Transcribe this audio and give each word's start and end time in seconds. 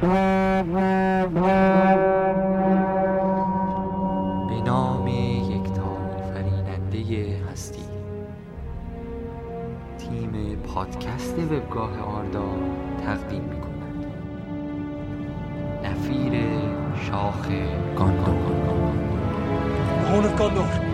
به 0.00 0.08
نام 4.64 5.06
یکتا 5.06 5.96
فریننده 6.34 7.38
هستی. 7.52 7.84
تیم 9.98 10.56
پادکست 10.74 11.38
وبگاه 11.38 12.00
آردا 12.00 12.48
تقدیم 13.06 13.42
می 13.42 13.60
کند 13.60 14.06
نفیر 15.84 16.32
شاخ 16.96 17.48
گاندور. 17.96 18.50
Horn 20.10 20.89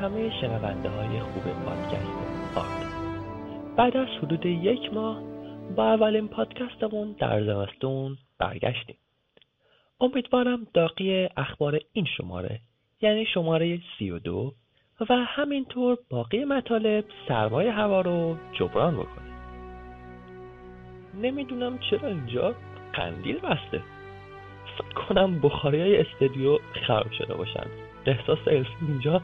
همه 0.00 0.40
شنونده 0.40 0.88
های 0.88 1.20
خوب 1.20 1.42
پادکست 1.42 2.56
آرد 2.56 2.88
بعد 3.76 3.96
از 3.96 4.08
حدود 4.22 4.46
یک 4.46 4.92
ماه 4.92 5.22
با 5.76 5.84
اولین 5.84 6.28
پادکستمون 6.28 7.12
در 7.12 7.44
زمستون 7.44 8.16
برگشتیم. 8.38 8.96
امیدوارم 10.00 10.66
داقی 10.74 11.28
اخبار 11.36 11.80
این 11.92 12.06
شماره 12.16 12.60
یعنی 13.00 13.26
شماره 13.26 13.78
سی 13.98 14.10
و 14.10 14.18
دو 14.18 14.52
و 15.10 15.14
همینطور 15.14 15.98
باقی 16.10 16.44
مطالب 16.44 17.04
سرمایه 17.28 17.72
هوا 17.72 18.00
رو 18.00 18.36
جبران 18.52 18.94
بکنه. 18.94 19.28
نمی‌دونم 21.22 21.78
چرا 21.78 22.08
اینجا 22.08 22.54
قندیل 22.92 23.38
بسته. 23.38 23.82
فکر 24.78 24.94
کنم 24.94 25.40
بخاری 25.40 25.80
های 25.80 25.96
استودیو 25.96 26.58
خراب 26.86 27.12
شده 27.12 27.34
باشن. 27.34 27.66
احساس 28.06 28.38
الفی 28.46 28.86
اینجا 28.88 29.22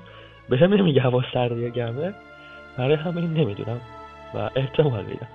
به 0.49 0.57
هم 0.57 0.75
نمیگه 0.75 1.01
هوا 1.01 1.23
سرده 1.35 1.61
یا 1.61 1.69
گرمه. 1.69 2.15
برای 2.79 2.95
همین 2.95 3.35
نمی‌دونم 3.35 3.81
و 4.35 4.51
احتمال 4.57 5.05
میدم. 5.05 5.29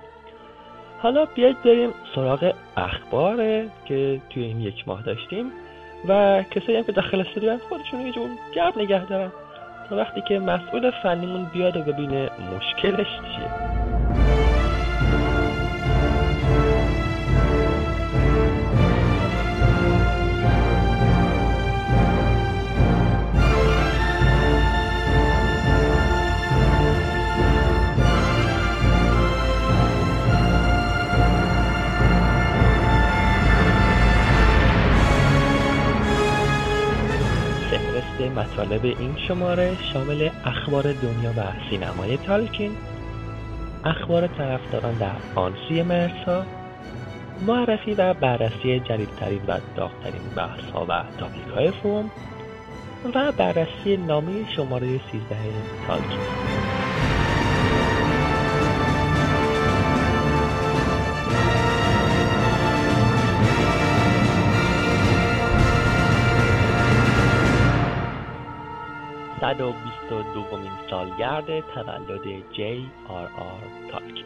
حالا 0.98 1.24
بیاید 1.24 1.62
بریم 1.62 1.90
سراغ 2.14 2.54
اخباره 2.76 3.68
که 3.84 4.20
توی 4.30 4.44
این 4.44 4.60
یک 4.60 4.88
ماه 4.88 5.02
داشتیم 5.02 5.46
و 6.08 6.42
کسایی 6.50 6.78
هم 6.78 6.84
که 6.84 6.92
داخل 6.92 7.20
استودیو 7.20 7.58
خودشون 7.58 8.00
یه 8.00 8.12
جور 8.12 8.28
گرم 8.54 8.72
نگه 8.76 9.04
دارن. 9.04 9.32
تا 9.88 9.96
وقتی 9.96 10.20
که 10.20 10.38
مسئول 10.38 10.90
فنیمون 11.02 11.44
بیاد 11.44 11.76
و 11.76 11.82
ببینه 11.82 12.30
مشکلش 12.56 13.08
چیه. 13.18 13.69
مطالب 38.40 38.84
این 38.84 39.16
شماره 39.28 39.76
شامل 39.92 40.30
اخبار 40.44 40.82
دنیا 40.82 41.30
و 41.36 41.70
سینمای 41.70 42.16
تالکین 42.16 42.70
اخبار 43.84 44.26
طرفداران 44.26 44.94
در 44.94 45.16
آن 45.34 45.54
سوی 45.68 45.82
مرزها 45.82 46.44
معرفی 47.46 47.94
و 47.94 48.14
بررسی 48.14 48.80
جدیدترین 48.80 49.42
و 49.48 49.58
داغترین 49.76 50.22
بحثها 50.36 50.86
و 50.88 51.02
تاپیک 51.18 51.54
های 51.54 51.70
فروم 51.70 52.10
و 53.14 53.32
بررسی 53.32 53.96
نامه 53.96 54.32
شماره 54.56 54.86
13 54.86 55.36
تالکین. 55.86 56.79
صد 69.40 69.60
و 69.60 69.66
بیست 69.66 70.12
و 70.12 70.34
دومین 70.34 70.72
سالگرد 70.90 71.60
تولد 71.60 72.52
جی 72.52 72.86
آر 73.08 73.24
آر 73.24 73.90
تالکین 73.92 74.24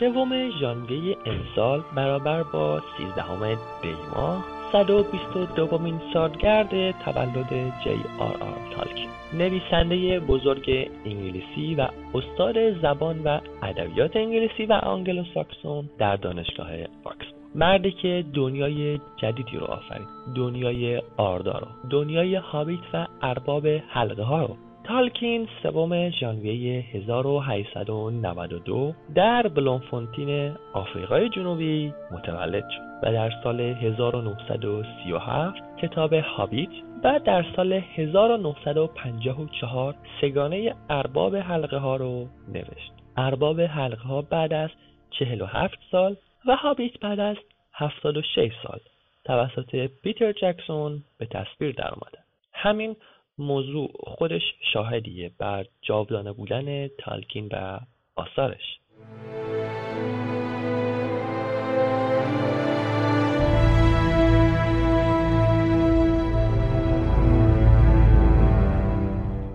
سوم 0.00 0.50
ژانویه 0.50 1.16
امسال 1.26 1.82
برابر 1.96 2.42
با 2.42 2.82
سیزدهم 2.96 3.54
دی 3.82 3.94
ماه 4.14 4.44
صد 4.72 4.90
و 4.90 5.02
بیست 5.02 5.36
و 5.36 5.46
دومین 5.46 6.00
سالگرد 6.12 6.90
تولد 6.90 7.72
جی 7.84 8.00
آر 8.18 8.36
آر 8.42 8.58
تالکین 8.76 9.08
نویسنده 9.32 10.20
بزرگ 10.20 10.90
انگلیسی 11.04 11.74
و 11.74 11.88
استاد 12.14 12.80
زبان 12.82 13.22
و 13.24 13.40
ادبیات 13.62 14.16
انگلیسی 14.16 14.66
و 14.66 14.72
آنگلو 14.72 15.24
ساکسون 15.34 15.90
در 15.98 16.16
دانشگاه 16.16 16.68
آکسفورد. 17.04 17.35
مردی 17.56 17.90
که 17.90 18.24
دنیای 18.34 19.00
جدیدی 19.16 19.56
رو 19.56 19.66
آفرید. 19.66 20.08
دنیای 20.34 21.02
آردا 21.16 21.58
رو. 21.58 21.66
دنیای 21.90 22.34
هابیت 22.34 22.80
و 22.92 23.06
ارباب 23.22 23.66
حلقه 23.66 24.22
ها 24.22 24.44
رو. 24.44 24.56
تالکین 24.84 25.48
سوم 25.62 26.10
ژانویه 26.10 26.84
1892 26.92 28.94
در 29.14 29.48
بلومفونتین 29.48 30.52
آفریقای 30.72 31.28
جنوبی 31.28 31.92
متولد 32.10 32.64
شد 32.70 32.82
و 33.02 33.12
در 33.12 33.32
سال 33.44 33.60
1937 33.60 35.56
کتاب 35.82 36.12
هابیت 36.12 36.70
و 37.04 37.20
در 37.24 37.44
سال 37.56 37.72
1954 37.72 39.94
سگانه 40.20 40.74
ارباب 40.90 41.36
حلقه 41.36 41.76
ها 41.76 41.96
رو 41.96 42.26
نوشت. 42.48 42.92
ارباب 43.16 43.60
حلقه 43.60 44.02
ها 44.02 44.22
بعد 44.22 44.52
از 44.52 44.70
47 45.10 45.78
سال 45.90 46.16
و 46.46 46.56
هابیت 46.56 47.00
بعد 47.00 47.20
از 47.20 47.36
76 47.72 48.50
سال 48.62 48.80
توسط 49.24 49.86
پیتر 50.02 50.32
جکسون 50.32 51.02
به 51.18 51.26
تصویر 51.26 51.72
در 51.72 51.90
آمده 51.90 52.18
همین 52.52 52.96
موضوع 53.38 53.90
خودش 53.98 54.42
شاهدیه 54.72 55.30
بر 55.38 55.66
جاودانه 55.82 56.32
بودن 56.32 56.88
تالکین 56.88 57.48
و 57.52 57.78
آثارش. 58.16 58.78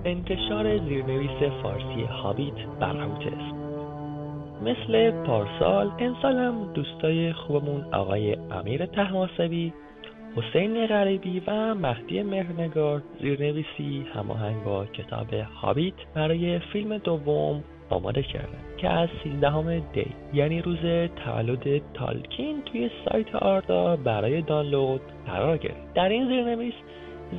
انتشار 0.06 0.78
زیرنویس 0.78 1.62
فارسی 1.64 2.04
هابیت 2.04 2.56
برهوت 2.80 3.28
اسم 3.28 3.61
مثل 4.62 5.12
پارسال 5.12 5.92
امسالم 6.00 6.74
دوستای 6.74 7.34
خوبمون 7.34 7.86
آقای 7.94 8.38
امیر 8.52 8.86
تحماسبی 8.86 9.74
حسین 10.36 10.88
غریبی 10.88 11.42
و 11.48 11.76
مهدی 11.76 12.24
مهرنگار 12.24 13.02
زیرنویسی 13.22 14.06
هماهنگ 14.16 14.64
با 14.64 14.86
کتاب 14.86 15.34
هابیت 15.34 15.94
برای 16.16 16.60
فیلم 16.60 16.98
دوم 16.98 17.64
آماده 17.90 18.24
کردن 18.24 18.60
که 18.78 18.90
از 18.90 19.10
13 19.24 19.80
دی 19.80 20.06
یعنی 20.34 20.62
روز 20.62 21.10
تولد 21.26 21.94
تالکین 21.94 22.62
توی 22.62 22.90
سایت 23.06 23.36
آردا 23.36 23.96
برای 23.96 24.42
دانلود 24.42 25.02
قرار 25.26 25.58
گرفت. 25.58 25.94
در 25.94 26.10
این 26.10 26.28
زیرنویس 26.28 26.74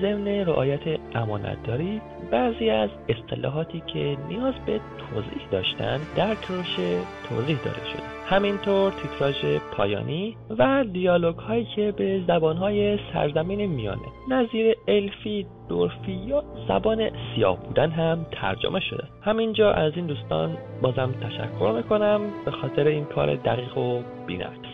ضمن 0.00 0.28
رعایت 0.28 1.00
امانتداری 1.14 2.00
بعضی 2.30 2.70
از 2.70 2.90
اصطلاحاتی 3.08 3.82
که 3.86 4.16
نیاز 4.28 4.54
به 4.66 4.80
توضیح 4.98 5.48
داشتن 5.50 6.00
در 6.16 6.34
کروشه 6.34 6.98
توضیح 7.28 7.56
داده 7.64 7.86
شده. 7.92 8.02
همینطور 8.26 8.92
تیتراژ 8.92 9.60
پایانی 9.76 10.36
و 10.58 10.84
دیالوگ 10.92 11.36
هایی 11.36 11.64
که 11.76 11.92
به 11.92 12.22
زبان 12.26 12.56
های 12.56 12.98
سرزمین 13.12 13.66
میانه 13.66 14.08
نظیر 14.28 14.76
الفی 14.88 15.46
دورفی 15.68 16.12
یا 16.12 16.44
زبان 16.68 17.10
سیاه 17.34 17.62
بودن 17.62 17.90
هم 17.90 18.26
ترجمه 18.32 18.80
شده. 18.80 19.04
همینجا 19.22 19.72
از 19.72 19.92
این 19.96 20.06
دوستان 20.06 20.56
بازم 20.82 21.12
تشکر 21.12 21.72
می‌کنم 21.76 22.20
به 22.44 22.50
خاطر 22.50 22.86
این 22.86 23.04
کار 23.04 23.34
دقیق 23.34 23.78
و 23.78 24.02
بینقص. 24.26 24.71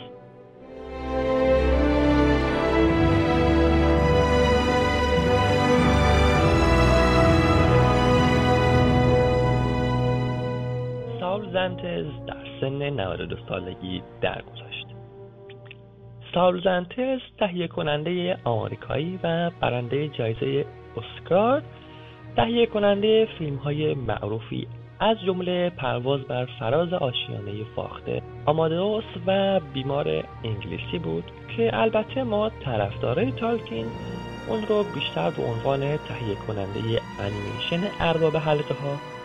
ساول 11.48 11.52
زنتز 11.52 12.06
در 12.26 12.60
سن 12.60 12.82
92 12.82 13.36
سالگی 13.48 14.02
درگذشت. 14.20 14.86
ساول 16.34 16.60
زنتز 16.64 17.18
تهیه 17.38 17.68
کننده 17.68 18.38
آمریکایی 18.44 19.20
و 19.22 19.50
برنده 19.60 20.08
جایزه 20.08 20.64
اسکار 20.96 21.62
تهیه 22.36 22.66
کننده 22.66 23.28
فیلم 23.38 23.56
های 23.56 23.94
معروفی 23.94 24.68
از 25.00 25.16
جمله 25.26 25.70
پرواز 25.70 26.20
بر 26.20 26.48
فراز 26.60 26.92
آشیانه 26.92 27.64
فاخته 27.76 28.22
آمادوس 28.46 29.04
و 29.26 29.60
بیمار 29.74 30.24
انگلیسی 30.44 30.98
بود 30.98 31.24
که 31.56 31.70
البته 31.72 32.22
ما 32.22 32.50
طرفدارای 32.64 33.32
تالکین 33.32 33.86
اون 34.48 34.62
رو 34.68 34.84
بیشتر 34.94 35.30
به 35.30 35.42
عنوان 35.42 35.80
تهیه 35.80 36.34
کننده 36.46 37.00
انیمیشن 37.20 37.90
ارباب 38.00 38.36
حلقه 38.36 38.74
ها 38.74 39.17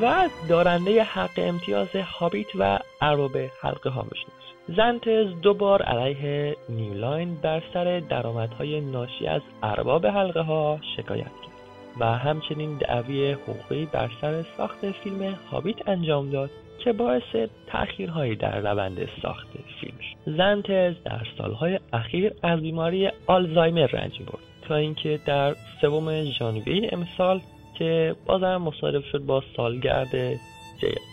و 0.00 0.28
دارنده 0.48 1.02
حق 1.02 1.30
امتیاز 1.36 1.96
هابیت 1.96 2.46
و 2.58 2.78
ارباب 3.00 3.36
حلقه 3.62 3.90
ها 3.90 4.06
می‌شناسیم 4.10 4.44
زنتز 4.76 5.40
دو 5.42 5.54
بار 5.54 5.82
علیه 5.82 6.56
نیولاین 6.68 7.34
بر 7.34 7.62
سر 7.74 8.00
درآمدهای 8.00 8.80
ناشی 8.80 9.26
از 9.26 9.42
ارباب 9.62 10.06
حلقه 10.06 10.40
ها 10.40 10.78
شکایت 10.96 11.24
کرد 11.24 11.54
و 12.00 12.04
همچنین 12.04 12.78
دعوی 12.78 13.32
حقوقی 13.32 13.86
بر 13.86 14.10
سر 14.20 14.44
ساخت 14.56 14.90
فیلم 14.90 15.38
هابیت 15.50 15.88
انجام 15.88 16.30
داد 16.30 16.50
که 16.84 16.92
باعث 16.92 17.48
تأخیرهایی 17.66 18.36
در 18.36 18.60
روند 18.60 19.08
ساخت 19.22 19.48
فیلم 19.80 19.98
شد. 19.98 20.30
زنتز 20.36 20.94
در 21.04 21.26
سالهای 21.38 21.80
اخیر 21.92 22.32
از 22.42 22.60
بیماری 22.60 23.10
آلزایمر 23.26 23.86
رنج 23.86 24.18
برد 24.18 24.42
تا 24.68 24.74
اینکه 24.74 25.20
در 25.26 25.54
سوم 25.80 26.24
ژانویه 26.24 26.88
امسال 26.92 27.40
که 27.74 28.16
بازم 28.26 28.56
مصادف 28.56 29.04
شد 29.12 29.18
با 29.18 29.42
سالگرد 29.56 30.38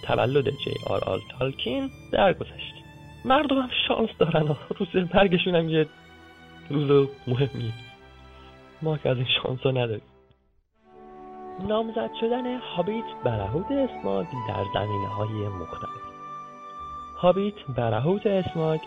تولد 0.03 0.49
جی 0.49 0.73
آر 0.89 1.03
آر 1.03 1.19
تالکین 1.39 1.89
درگذشت 2.11 2.73
مردم 3.25 3.55
هم 3.55 3.69
شانس 3.87 4.09
دارن 4.19 4.43
و 4.43 4.55
روز 4.77 5.05
مرگشون 5.05 5.55
هم 5.55 5.69
یه 5.69 5.85
روز 6.69 7.09
مهمیه. 7.27 7.73
ما 8.81 8.97
که 8.97 9.09
از 9.09 9.17
این 9.17 9.27
شانس 9.43 9.59
رو 9.63 9.71
نداریم. 9.71 10.01
نامزد 11.67 12.09
شدن 12.21 12.57
هابیت 12.57 13.05
برهوت 13.23 13.71
اسماگ 13.71 14.25
در 14.47 14.65
زمینه 14.73 15.07
های 15.07 15.47
مختلف. 15.47 16.01
هابیت 17.17 17.53
برهوت 17.77 18.27
اسماگ 18.27 18.79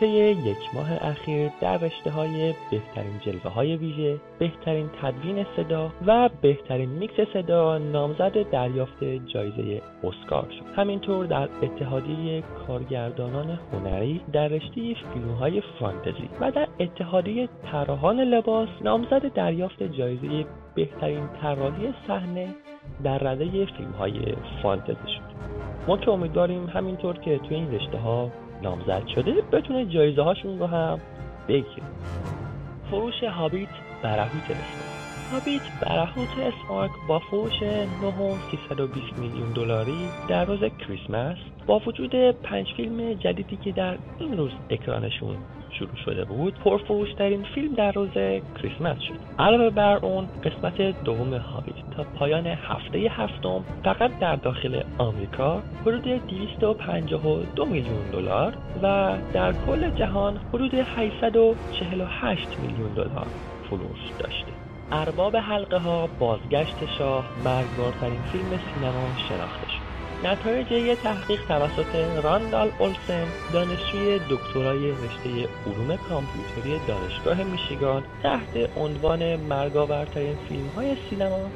طی 0.00 0.08
یک 0.08 0.74
ماه 0.74 0.92
اخیر 0.92 1.50
در 1.60 1.78
رشته 1.78 2.10
های 2.10 2.54
بهترین 2.70 3.18
جلوه 3.24 3.52
های 3.52 3.76
ویژه، 3.76 4.20
بهترین 4.38 4.90
تدوین 5.02 5.46
صدا 5.56 5.90
و 6.06 6.28
بهترین 6.42 6.88
میکس 6.88 7.14
صدا 7.32 7.78
نامزد 7.78 8.50
دریافت 8.50 9.04
جایزه 9.04 9.82
اسکار 10.04 10.46
شد. 10.50 10.80
همینطور 10.80 11.26
در 11.26 11.48
اتحادیه 11.62 12.42
کارگردانان 12.66 13.58
هنری 13.72 14.20
در 14.32 14.48
رشته 14.48 14.94
فیلم 15.12 15.30
های 15.40 15.62
فانتزی 15.80 16.28
و 16.40 16.50
در 16.50 16.68
اتحادیه 16.80 17.48
طراحان 17.72 18.20
لباس 18.20 18.68
نامزد 18.80 19.32
دریافت 19.32 19.82
جایزه 19.82 20.46
بهترین 20.74 21.28
طراحی 21.42 21.94
صحنه 22.06 22.48
در 23.04 23.18
رده 23.18 23.66
فیلم 23.66 23.92
های 23.98 24.20
فانتزی 24.62 25.08
شد. 25.16 25.30
ما 25.88 25.96
که 25.96 26.10
امیدواریم 26.10 26.66
همینطور 26.66 27.18
که 27.18 27.38
توی 27.38 27.56
این 27.56 27.72
رشته 27.72 27.98
ها 27.98 28.30
نامزد 28.62 29.06
شده 29.14 29.32
بتونه 29.52 29.86
جایزه 29.86 30.22
هاشون 30.22 30.58
رو 30.58 30.66
هم 30.66 31.00
بگیره 31.48 31.82
فروش 32.90 33.22
هابیت 33.22 33.68
برهوت 34.02 34.44
اسمارک 34.44 34.90
هابیت 35.32 35.62
برهوت 35.80 36.28
اسمارک 36.38 36.90
با 37.08 37.18
فروش 37.18 37.52
9.320 37.52 39.18
میلیون 39.18 39.52
دلاری 39.54 40.08
در 40.28 40.44
روز 40.44 40.60
کریسمس 40.78 41.36
با 41.66 41.78
وجود 41.86 42.30
پنج 42.30 42.66
فیلم 42.76 43.12
جدیدی 43.14 43.56
که 43.56 43.72
در 43.72 43.98
این 44.18 44.36
روز 44.36 44.50
اکرانشون 44.70 45.36
شروع 45.78 45.96
شده 46.04 46.24
بود 46.24 46.54
پرفروشترین 46.54 47.44
فیلم 47.54 47.74
در 47.74 47.92
روز 47.92 48.10
کریسمس 48.62 49.00
شد. 49.00 49.14
علاوه 49.38 49.70
بر 49.70 49.96
اون 49.96 50.28
قسمت 50.44 51.04
دوم 51.04 51.34
هابیت. 51.34 51.74
تا 51.96 52.04
پایان 52.18 52.46
هفته 52.46 52.98
هفتم 52.98 53.64
فقط 53.84 54.18
در 54.18 54.36
داخل 54.36 54.82
آمریکا 54.98 55.62
حدود 55.82 56.02
252 56.02 57.64
میلیون 57.64 58.10
دلار 58.12 58.54
و 58.82 59.16
در 59.32 59.52
کل 59.52 59.90
جهان 59.90 60.36
حدود 60.52 60.74
848 60.74 62.48
میلیون 62.62 62.94
دلار 62.94 63.26
فروش 63.70 63.98
داشته. 64.18 64.52
ارباب 64.92 65.36
حلقه 65.36 65.78
ها 65.78 66.06
بازگشت 66.18 66.76
شاه 66.98 67.24
مرگبارترین 67.44 68.22
فیلم 68.32 68.48
سینما 68.48 69.06
شناخته 69.28 69.69
نتایج 70.24 70.72
یک 70.72 70.98
تحقیق 70.98 71.46
توسط 71.48 72.22
راندال 72.22 72.70
اولسن 72.78 73.26
دانشجوی 73.52 74.20
دکترای 74.30 74.90
رشته 74.90 75.48
علوم 75.66 75.96
کامپیوتری 75.96 76.80
دانشگاه 76.88 77.42
میشیگان 77.42 78.02
تحت 78.22 78.70
عنوان 78.76 79.36
مرگاورترین 79.36 80.36
فیلم 80.48 80.68
های 80.76 80.96
سینما 81.10 81.50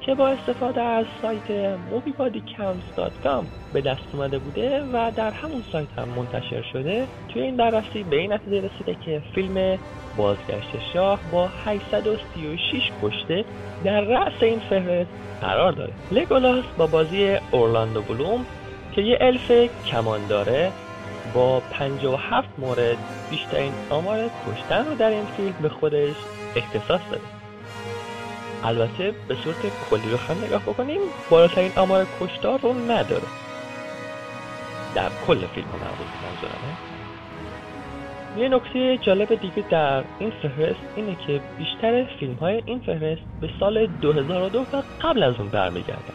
که 0.00 0.14
با 0.14 0.28
استفاده 0.28 0.80
از 0.80 1.06
سایت 1.22 1.76
movieBodyCounts.com 1.90 3.44
به 3.72 3.80
دست 3.80 4.02
اومده 4.12 4.38
بوده 4.38 4.82
و 4.92 5.12
در 5.16 5.30
همون 5.30 5.62
سایت 5.72 5.88
هم 5.98 6.08
منتشر 6.08 6.62
شده. 6.72 7.06
توی 7.28 7.42
این 7.42 7.56
بررسی 7.56 8.02
به 8.02 8.16
این 8.16 8.32
نتیجه 8.32 8.60
رسیده 8.60 8.96
که 9.04 9.22
فیلم 9.34 9.78
بازگشت 10.18 10.92
شاه 10.92 11.20
با 11.32 11.48
836 11.64 12.92
کشته 13.02 13.44
در 13.84 14.00
رأس 14.00 14.42
این 14.42 14.60
فهرست 14.70 15.10
قرار 15.40 15.72
داره. 15.72 15.92
لگولاس 16.10 16.64
با 16.78 16.86
بازی 16.86 17.36
اورلاندو 17.50 18.02
بلوم 18.02 18.46
که 18.94 19.02
یه 19.02 19.18
الف 19.20 19.52
کمان 19.86 20.26
داره 20.26 20.72
با 21.34 21.60
57 21.60 22.48
مورد 22.58 22.98
بیشترین 23.30 23.72
آمار 23.90 24.18
کشتن 24.46 24.86
رو 24.86 24.94
در 24.94 25.10
این 25.10 25.24
فیلم 25.36 25.54
به 25.62 25.68
خودش 25.68 26.16
اختصاص 26.56 27.00
داده. 27.10 27.22
البته 28.64 29.14
به 29.28 29.34
صورت 29.44 29.56
کلی 29.90 30.12
بخوام 30.12 30.44
نگاه 30.44 30.62
بکنیم 30.62 31.00
بالاترین 31.30 31.72
آمار 31.76 32.06
کشتار 32.20 32.60
رو 32.60 32.72
نداره. 32.72 33.28
در 34.94 35.08
کل 35.26 35.46
فیلم 35.46 35.68
مربوط 35.68 36.06
منظورمه. 36.24 36.87
یه 38.38 38.48
نکته 38.48 38.98
جالب 38.98 39.34
دیگه 39.34 39.68
در 39.70 40.04
این 40.18 40.32
فهرست 40.42 40.80
اینه 40.96 41.16
که 41.26 41.40
بیشتر 41.58 42.04
فیلم 42.04 42.34
های 42.34 42.62
این 42.66 42.78
فهرست 42.78 43.22
به 43.40 43.50
سال 43.60 43.86
2002 43.86 44.60
و 44.60 44.82
قبل 45.02 45.22
از 45.22 45.34
اون 45.38 45.48
برمیگردن. 45.48 46.14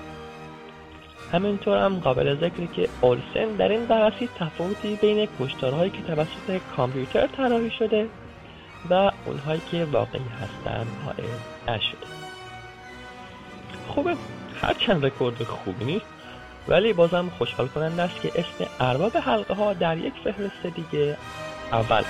همینطور 1.31 1.77
هم 1.77 1.99
قابل 1.99 2.35
ذکره 2.35 2.67
که 2.67 2.89
اولسن 3.01 3.55
در 3.57 3.69
این 3.69 3.85
بررسی 3.85 4.29
تفاوتی 4.39 4.95
بین 4.95 5.27
کشتارهایی 5.39 5.91
که 5.91 6.01
توسط 6.01 6.61
کامپیوتر 6.75 7.27
طراحی 7.27 7.71
شده 7.71 8.07
و 8.89 9.11
اونهایی 9.25 9.61
که 9.71 9.85
واقعی 9.85 10.21
هستن 10.41 10.85
قائل 11.05 11.29
نشده. 11.67 12.07
خوبه. 13.87 14.15
هرچند 14.61 15.05
رکورد 15.05 15.43
خوبی 15.43 15.85
نیست 15.85 16.05
ولی 16.67 16.93
بازم 16.93 17.31
خوشحال 17.37 17.67
کننده 17.67 18.01
است 18.01 18.21
که 18.21 18.31
اسم 18.35 18.69
ارباب 18.79 19.17
حلقه 19.17 19.53
ها 19.53 19.73
در 19.73 19.97
یک 19.97 20.13
فهرست 20.23 20.75
دیگه 20.75 21.17
اول 21.73 22.05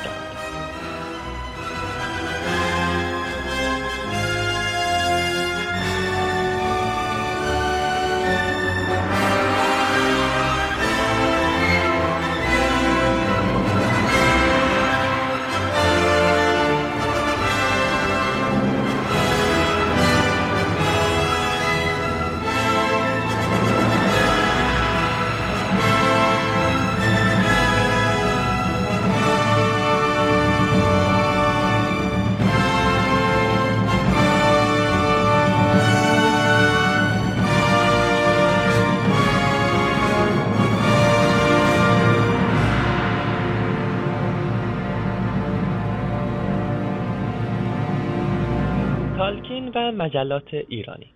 کرد 49.72 49.76
و 49.76 49.92
مجلات 49.92 50.54
ایرانی. 50.54 51.08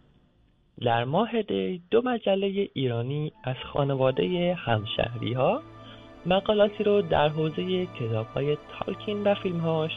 در 0.81 1.03
ماه 1.03 1.41
دی 1.41 1.81
دو 1.91 2.01
مجله 2.05 2.69
ایرانی 2.73 3.31
از 3.43 3.55
خانواده 3.73 4.53
همشهری 4.53 5.33
ها 5.33 5.61
مقالاتی 6.25 6.83
رو 6.83 7.01
در 7.01 7.29
حوزه 7.29 7.85
کتاب 7.85 8.27
های 8.35 8.57
تالکین 8.79 9.23
و 9.23 9.35
فیلمهاش 9.35 9.91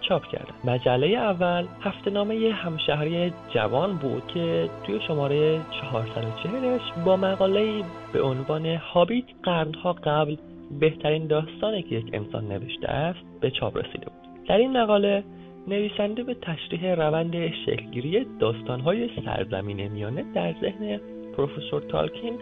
چاپ 0.00 0.26
کردن. 0.26 0.54
مجله 0.64 1.06
اول 1.06 1.66
هفته 1.80 2.10
نامه 2.10 2.52
همشهری 2.52 3.32
جوان 3.54 3.96
بود 3.96 4.26
که 4.26 4.70
توی 4.84 5.00
شماره 5.08 5.60
440ش 5.60 7.04
با 7.04 7.16
مقاله 7.16 7.82
به 8.12 8.22
عنوان 8.22 8.66
هابیت 8.66 9.24
قرنها 9.42 9.92
قبل 9.92 10.36
بهترین 10.80 11.26
داستانی 11.26 11.82
که 11.82 11.94
یک 11.94 12.10
انسان 12.12 12.48
نوشته 12.48 12.88
است 12.88 13.40
به 13.40 13.50
چاپ 13.50 13.76
رسیده 13.76 14.06
بود. 14.06 14.46
در 14.48 14.56
این 14.56 14.76
مقاله 14.76 15.24
نویسنده 15.66 16.22
به 16.22 16.34
تشریح 16.34 16.94
روند 16.94 17.48
شکلگیری 17.66 18.26
داستانهای 18.40 19.10
سرزمین 19.24 19.88
میانه 19.88 20.24
در 20.34 20.54
ذهن 20.60 21.00
پروفسور 21.36 21.82
تالکین 21.82 22.34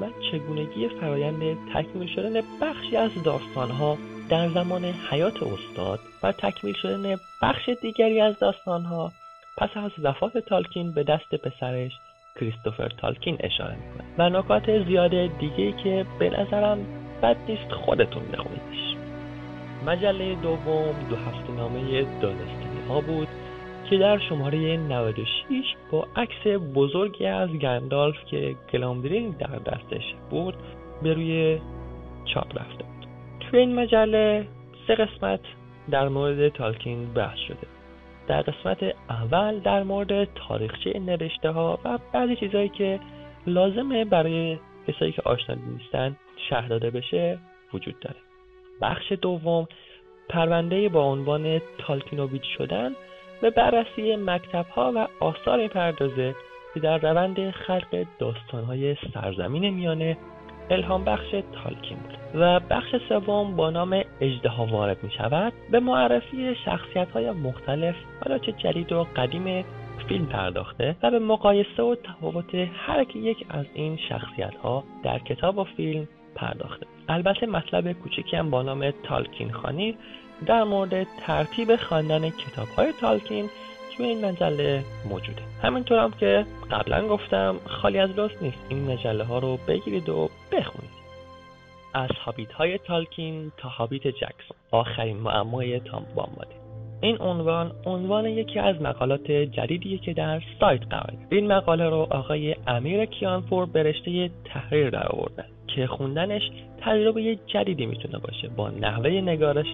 و 0.00 0.06
چگونگی 0.30 0.88
فرایند 0.88 1.56
تکمیل 1.74 2.14
شدن 2.14 2.40
بخشی 2.62 2.96
از 2.96 3.10
داستانها 3.24 3.98
در 4.30 4.48
زمان 4.48 4.84
حیات 4.84 5.42
استاد 5.42 5.98
و 6.22 6.32
تکمیل 6.32 6.74
شدن 6.74 7.16
بخش 7.42 7.68
دیگری 7.82 8.20
از 8.20 8.38
داستانها 8.38 9.12
پس 9.56 9.70
از 9.74 9.90
وفات 10.02 10.38
تالکین 10.38 10.92
به 10.92 11.02
دست 11.02 11.34
پسرش 11.34 11.92
کریستوفر 12.40 12.88
تالکین 12.88 13.36
اشاره 13.40 13.76
می‌کنه 13.76 14.04
و 14.18 14.38
نکات 14.38 14.84
زیاد 14.84 15.38
دیگه 15.38 15.72
که 15.72 16.06
به 16.18 16.30
نظرم 16.30 16.78
بد 17.22 17.36
نیست 17.48 17.72
خودتون 17.72 18.22
بخونیدش. 18.32 18.87
مجله 19.86 20.34
دوم 20.34 20.94
دو 21.10 21.16
هفته 21.16 21.52
نامه 21.52 22.02
دانستنی 22.20 22.80
ها 22.88 23.00
بود 23.00 23.28
که 23.90 23.98
در 23.98 24.18
شماره 24.18 24.76
96 24.76 25.64
با 25.90 26.06
عکس 26.16 26.60
بزرگی 26.74 27.26
از 27.26 27.50
گندالف 27.50 28.24
که 28.30 28.56
گلامدرین 28.72 29.30
در 29.30 29.58
دستش 29.58 30.14
بود 30.30 30.54
به 31.02 31.14
روی 31.14 31.58
چاپ 32.24 32.58
رفته 32.58 32.84
بود. 32.84 33.06
توی 33.40 33.60
این 33.60 33.74
مجله 33.74 34.46
سه 34.86 34.94
قسمت 34.94 35.40
در 35.90 36.08
مورد 36.08 36.48
تالکین 36.48 37.12
بحث 37.14 37.38
شده. 37.38 37.66
در 38.28 38.42
قسمت 38.42 38.78
اول 39.10 39.58
در 39.58 39.82
مورد 39.82 40.24
تاریخچه 40.34 40.98
نوشته 40.98 41.50
ها 41.50 41.78
و 41.84 41.98
بعضی 42.12 42.36
چیزهایی 42.36 42.68
که 42.68 43.00
لازمه 43.46 44.04
برای 44.04 44.58
کسایی 44.88 45.12
که 45.12 45.22
آشنا 45.22 45.56
نیستن 45.72 46.16
شهر 46.48 46.68
داده 46.68 46.90
بشه 46.90 47.38
وجود 47.74 48.00
داره. 48.00 48.27
بخش 48.82 49.12
دوم 49.12 49.68
پرونده 50.28 50.88
با 50.88 51.02
عنوان 51.02 51.60
تالکینوویچ 51.78 52.44
شدن 52.58 52.92
به 53.40 53.50
بررسی 53.50 54.16
مکتب 54.16 54.66
ها 54.66 54.92
و 54.94 55.08
آثار 55.20 55.68
پردازه 55.68 56.34
که 56.74 56.80
در 56.80 56.98
روند 56.98 57.50
خلق 57.50 58.06
داستان 58.18 58.64
های 58.64 58.96
سرزمین 59.14 59.74
میانه 59.74 60.16
الهام 60.70 61.04
بخش 61.04 61.30
تالکین 61.30 61.98
بود. 61.98 62.18
و 62.34 62.60
بخش 62.60 62.94
سوم 63.08 63.56
با 63.56 63.70
نام 63.70 64.02
اجدها 64.20 64.66
وارد 64.66 65.02
می 65.02 65.10
شود 65.10 65.52
به 65.70 65.80
معرفی 65.80 66.54
شخصیت 66.64 67.10
های 67.10 67.30
مختلف 67.30 67.94
حالا 68.24 68.38
چه 68.38 68.52
جدید 68.52 68.92
و 68.92 69.06
قدیم 69.16 69.64
فیلم 70.08 70.26
پرداخته 70.26 70.96
و 71.02 71.10
به 71.10 71.18
مقایسه 71.18 71.82
و 71.82 71.94
تفاوت 71.94 72.54
هر 72.54 73.16
یک 73.16 73.46
از 73.50 73.66
این 73.74 73.96
شخصیت 74.08 74.54
ها 74.54 74.84
در 75.04 75.18
کتاب 75.18 75.58
و 75.58 75.64
فیلم 75.64 76.08
پرداخته. 76.34 76.86
البته 77.08 77.46
مطلب 77.46 77.92
کوچکی 77.92 78.36
هم 78.36 78.50
با 78.50 78.62
نام 78.62 78.90
تالکین 78.90 79.52
خانی. 79.52 79.96
در 80.46 80.64
مورد 80.64 81.06
ترتیب 81.26 81.76
خواندن 81.76 82.30
کتاب 82.30 82.68
های 82.68 82.92
تالکین 83.00 83.48
توی 83.96 84.06
این 84.06 84.24
مجله 84.24 84.84
موجوده. 85.10 85.42
همینطور 85.62 85.98
هم 85.98 86.10
که 86.10 86.46
قبلا 86.70 87.08
گفتم 87.08 87.56
خالی 87.66 87.98
از 87.98 88.10
لطف 88.10 88.42
نیست. 88.42 88.58
این 88.68 88.92
مجله 88.92 89.24
ها 89.24 89.38
رو 89.38 89.58
بگیرید 89.68 90.08
و 90.08 90.30
بخونید. 90.52 90.98
از 91.94 92.10
هابیت 92.24 92.52
های 92.52 92.78
تالکین 92.78 93.52
تا 93.56 93.68
هابیت 93.68 94.06
جکسون. 94.06 94.56
آخرین 94.70 95.16
معمای 95.16 95.80
تام 95.80 96.06
بامباده. 96.14 96.58
این 97.00 97.16
عنوان 97.20 97.72
عنوان 97.86 98.26
یکی 98.26 98.58
از 98.58 98.82
مقالات 98.82 99.30
جدیدیه 99.30 99.98
که 99.98 100.12
در 100.12 100.42
سایت 100.60 100.82
قرار 100.90 101.12
این 101.30 101.46
مقاله 101.46 101.88
رو 101.88 102.06
آقای 102.10 102.56
امیر 102.66 103.04
کیانپور 103.04 103.66
به 103.66 103.82
رشته 103.82 104.30
تحریر 104.44 104.90
در 104.90 105.06
آوردن 105.08 105.44
که 105.76 105.86
خوندنش 105.86 106.42
تجربه 106.80 107.38
جدیدی 107.46 107.86
می‌تونه 107.86 108.18
باشه. 108.18 108.48
با 108.48 108.70
نحوه 108.70 109.10
نگارش 109.10 109.66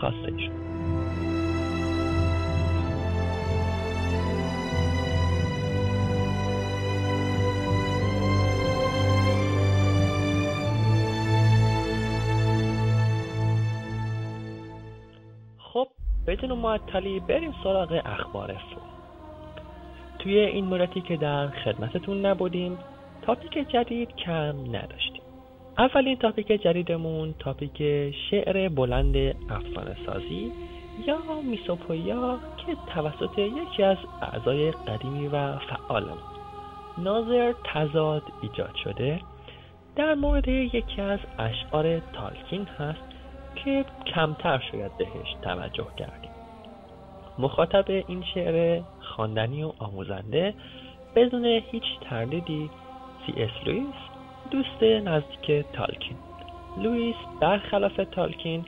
خاصش. 0.00 0.50
خب 15.58 15.88
بدون 16.26 16.52
معطلی 16.52 17.20
بریم 17.20 17.54
سراغ 17.64 18.02
اخبار 18.04 18.52
فو 18.52 18.80
توی 20.18 20.38
این 20.38 20.64
مورتی 20.64 21.00
که 21.00 21.16
در 21.16 21.48
خدمتتون 21.48 22.26
نبودیم 22.26 22.78
تاپیک 23.22 23.68
جدید 23.68 24.16
کم 24.16 24.76
نداشتیم. 24.76 25.27
اولین 25.78 26.16
تاپیک 26.16 26.46
جدیدمون 26.46 27.34
تاپیک 27.38 27.82
شعر 28.30 28.68
بلند 28.68 29.16
افسانه 29.50 29.96
سازی 30.06 30.52
یا 31.06 31.18
میسوپویا 31.44 32.38
که 32.56 32.76
توسط 32.94 33.38
یکی 33.38 33.82
از 33.82 33.96
اعضای 34.22 34.70
قدیمی 34.70 35.28
و 35.28 35.58
فعالمون 35.58 36.18
ناظر 36.98 37.52
تزاد 37.64 38.22
ایجاد 38.42 38.74
شده 38.84 39.20
در 39.96 40.14
مورد 40.14 40.48
یکی 40.48 41.00
از 41.00 41.18
اشعار 41.38 42.00
تالکین 42.00 42.64
هست 42.64 43.02
که 43.54 43.84
کمتر 44.14 44.62
شاید 44.72 44.96
بهش 44.98 45.36
توجه 45.42 45.86
کردیم. 45.96 46.30
مخاطب 47.38 47.84
این 47.88 48.24
شعر 48.34 48.82
خواندنی 49.00 49.62
و 49.62 49.72
آموزنده 49.78 50.54
بدون 51.16 51.44
هیچ 51.44 51.84
تردیدی 52.00 52.70
سی 53.26 53.42
اس 53.42 53.66
لویس 53.66 54.07
دوست 54.50 54.82
نزدیک 54.82 55.66
تالکین. 55.72 56.16
لوئیس 56.82 57.16
برخلاف 57.40 58.00
تالکین 58.12 58.64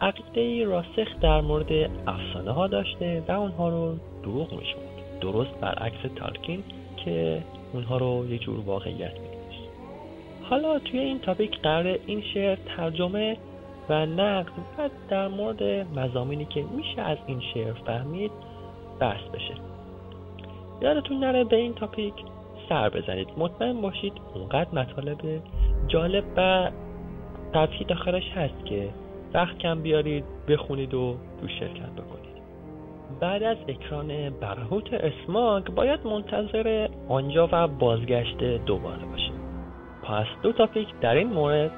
عقیده 0.00 0.64
راسخ 0.64 1.20
در 1.20 1.40
مورد 1.40 1.90
افسانه 2.06 2.50
ها 2.50 2.66
داشته 2.66 3.22
و 3.28 3.32
اونها 3.32 3.68
رو 3.68 3.96
دروغ 4.22 4.52
می‌شمرد. 4.54 4.92
درست 5.20 5.50
برعکس 5.60 6.14
تالکین 6.16 6.64
که 7.04 7.42
اونها 7.72 7.96
رو 7.96 8.26
یه 8.30 8.38
جور 8.38 8.60
واقعیت 8.60 9.12
می‌دونست 9.12 9.68
حالا 10.42 10.78
توی 10.78 10.98
این 10.98 11.18
تاپیک 11.18 11.60
قرار 11.60 11.98
این 12.06 12.22
شعر 12.34 12.58
ترجمه 12.76 13.36
و 13.88 14.06
نقد 14.06 14.52
و 14.78 14.88
در 15.08 15.28
مورد 15.28 15.62
مزامینی 15.98 16.44
که 16.44 16.62
میشه 16.76 17.02
از 17.02 17.18
این 17.26 17.40
شعر 17.54 17.72
فهمید 17.72 18.30
بحث 19.00 19.22
بشه. 19.34 19.54
یادتون 20.82 21.18
نره 21.18 21.44
به 21.44 21.56
این 21.56 21.74
تاپیک 21.74 22.14
سر 22.72 22.88
بزنید. 22.88 23.28
مطمئن 23.36 23.80
باشید 23.80 24.12
اونقدر 24.34 24.70
مطالب 24.74 25.42
جالب 25.88 26.24
و 26.36 26.70
قطعی 27.54 27.84
داخلش 27.84 28.30
هست 28.34 28.66
که 28.66 28.88
وقت 29.34 29.58
کم 29.58 29.80
بیارید 29.80 30.24
بخونید 30.48 30.94
و 30.94 31.16
تو 31.40 31.48
شرکت 31.48 31.90
بکنید. 31.90 32.42
بعد 33.20 33.42
از 33.42 33.56
اکران 33.68 34.30
برهوت 34.30 34.94
اسماگ 34.94 35.64
باید 35.64 36.06
منتظر 36.06 36.88
آنجا 37.08 37.48
و 37.52 37.68
بازگشت 37.68 38.38
دوباره 38.66 39.04
باشیم. 39.04 39.34
پس 40.02 40.26
دو 40.42 40.52
تاپیک 40.52 40.88
در 41.00 41.14
این 41.14 41.28
مورد 41.28 41.70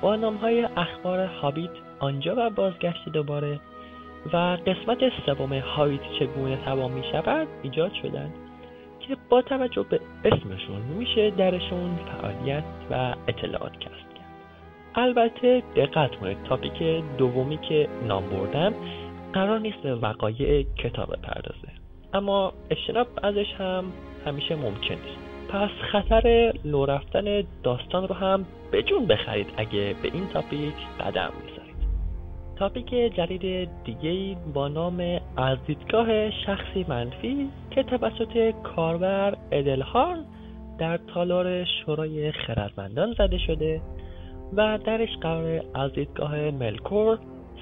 با 0.00 0.16
نام 0.16 0.36
های 0.36 0.68
اخبار 0.76 1.18
هابیت 1.18 1.70
آنجا 1.98 2.34
و 2.38 2.50
بازگشت 2.50 3.08
دوباره 3.08 3.60
و 4.32 4.36
قسمت 4.66 4.98
سوم 5.26 5.52
هابیت 5.52 6.00
چگونه 6.18 6.56
تمام 6.56 6.92
می 6.92 7.02
شود 7.12 7.48
ایجاد 7.62 7.92
شدند 8.02 8.41
که 9.08 9.16
با 9.28 9.42
توجه 9.42 9.82
به 9.82 10.00
اسمشون 10.24 10.80
میشه 10.98 11.30
درشون 11.30 11.96
فعالیت 11.96 12.64
و 12.90 13.14
اطلاعات 13.28 13.72
کسب 13.72 14.14
کرد. 14.14 14.22
البته 14.94 15.62
دقت 15.76 16.16
کنید 16.16 16.42
تاپیک 16.48 17.04
دومی 17.18 17.58
که 17.58 17.88
نام 18.08 18.24
بردم 18.30 18.74
قرار 19.32 19.60
نیست 19.60 19.84
وقایع 19.84 20.62
کتاب 20.62 21.16
پردازه 21.22 21.68
اما 22.14 22.52
اجتناب 22.70 23.06
ازش 23.22 23.54
هم 23.58 23.84
همیشه 24.26 24.54
ممکن 24.54 24.94
نیست. 24.94 25.22
پس 25.48 25.70
خطر 25.92 26.52
لو 26.64 26.86
رفتن 26.86 27.42
داستان 27.62 28.08
رو 28.08 28.14
هم 28.14 28.44
به 28.70 28.82
جون 28.82 29.06
بخرید 29.06 29.46
اگه 29.56 29.94
به 30.02 30.10
این 30.12 30.28
تاپیک 30.28 30.74
قدم 31.00 31.30
تاپیک 32.62 32.90
جدید 32.90 33.68
دیگه 33.84 34.36
با 34.54 34.68
نام 34.68 35.20
از 35.36 35.58
دیدگاه 35.66 36.30
شخصی 36.30 36.84
منفی 36.88 37.48
که 37.70 37.82
توسط 37.82 38.54
کاربر 38.62 39.36
ادلهارن 39.52 40.24
در 40.78 40.96
تالار 40.96 41.64
شورای 41.64 42.32
خردمندان 42.32 43.14
زده 43.18 43.38
شده 43.38 43.80
و 44.56 44.78
درش 44.78 45.16
قرار 45.20 45.62
از 45.74 45.92
دیدگاه 45.92 46.50
ملکور 46.50 47.18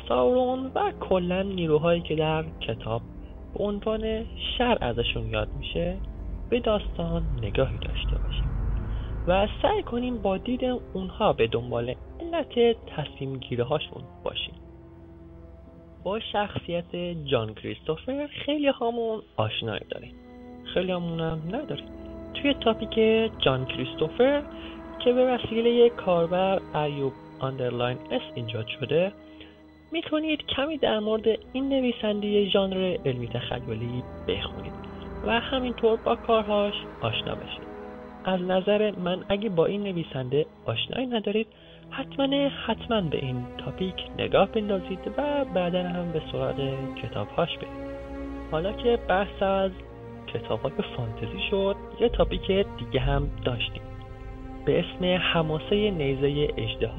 ساورون 0.09 0.71
و 0.75 0.93
کلا 1.01 1.43
نیروهایی 1.43 2.01
که 2.01 2.15
در 2.15 2.45
کتاب 2.61 3.03
به 3.55 3.65
عنوان 3.65 4.25
شر 4.59 4.79
ازشون 4.81 5.31
یاد 5.31 5.49
میشه 5.59 5.97
به 6.51 6.61
داستان 6.61 7.23
نگاهی 7.43 7.79
داشته 7.79 8.19
باشیم 8.25 8.51
و 9.27 9.49
سعی 9.63 9.83
کنیم 9.83 10.23
با 10.23 10.37
دید 10.37 10.65
اونها 10.93 11.33
به 11.33 11.47
دنبال 11.47 11.95
علت 12.21 12.77
تصمیم 12.87 13.37
گیره 13.37 13.65
هاشون 13.65 14.03
باشیم. 14.25 14.55
با 16.05 16.21
شخصیت 16.21 16.97
جان 17.25 17.55
کریستوفر 17.55 18.27
خیلی 18.27 18.69
هامون 18.69 19.23
آشنایی 19.37 19.85
داریم. 19.91 20.15
خیلی 20.75 20.93
همون 20.93 21.21
هم 21.21 21.41
نداریم. 21.49 21.89
توی 22.35 22.55
تاپیک 22.55 22.95
جان 23.39 23.67
کریستوفر 23.67 24.43
که 25.05 25.13
به 25.13 25.25
وسیله 25.25 25.91
کاربر 25.91 26.61
ایوب 26.75 27.13
underline 27.41 27.99
S 28.11 28.67
شده 28.81 29.13
می‌تونید 29.93 30.47
کمی 30.47 30.79
در 30.79 30.99
مورد 30.99 31.27
این 31.53 31.69
نویسنده 31.69 32.49
ژانر 32.49 32.97
علمی 33.07 33.29
تخیلی 33.29 34.03
بخونید 34.29 34.73
و 35.27 35.41
همینطور 35.41 35.97
با 35.97 36.17
کارهاش 36.17 36.75
آشنا 37.01 37.35
بشید. 37.35 37.71
از 38.25 38.41
نظر 38.41 38.91
من 38.91 39.25
اگه 39.29 39.49
با 39.49 39.67
این 39.67 39.83
نویسنده 39.83 40.47
آشنایی 40.67 41.07
ندارید 41.07 41.47
حتما 41.91 42.49
حتما 42.67 43.01
به 43.01 43.19
این 43.19 43.45
topic 43.65 43.95
نگاه 44.19 44.49
بندازید 44.49 44.99
و 45.19 45.45
بعدا 45.45 45.83
هم 45.83 46.13
به 46.13 46.23
سراغ 46.33 46.55
کتابهاش 46.95 47.57
برید. 47.57 47.91
حالا 48.51 48.73
که 48.73 48.99
بحث 49.09 49.43
از 49.43 49.71
کتاب 50.27 50.61
های 50.63 50.73
فانتزی 50.97 51.41
شد 51.51 51.77
یه 52.01 52.09
topic 52.09 52.67
دیگه 52.79 53.01
هم 53.01 53.31
داشتیم. 53.45 53.83
به 54.65 54.81
اسم 54.81 55.05
حماسه 55.05 55.91
نیزه 55.91 56.49
اجده 56.57 56.91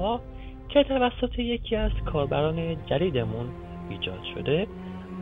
که 0.68 0.84
توسط 0.84 1.38
یکی 1.38 1.76
از 1.76 1.90
کاربران 2.12 2.86
جدیدمون 2.86 3.46
ایجاد 3.90 4.22
شده 4.34 4.66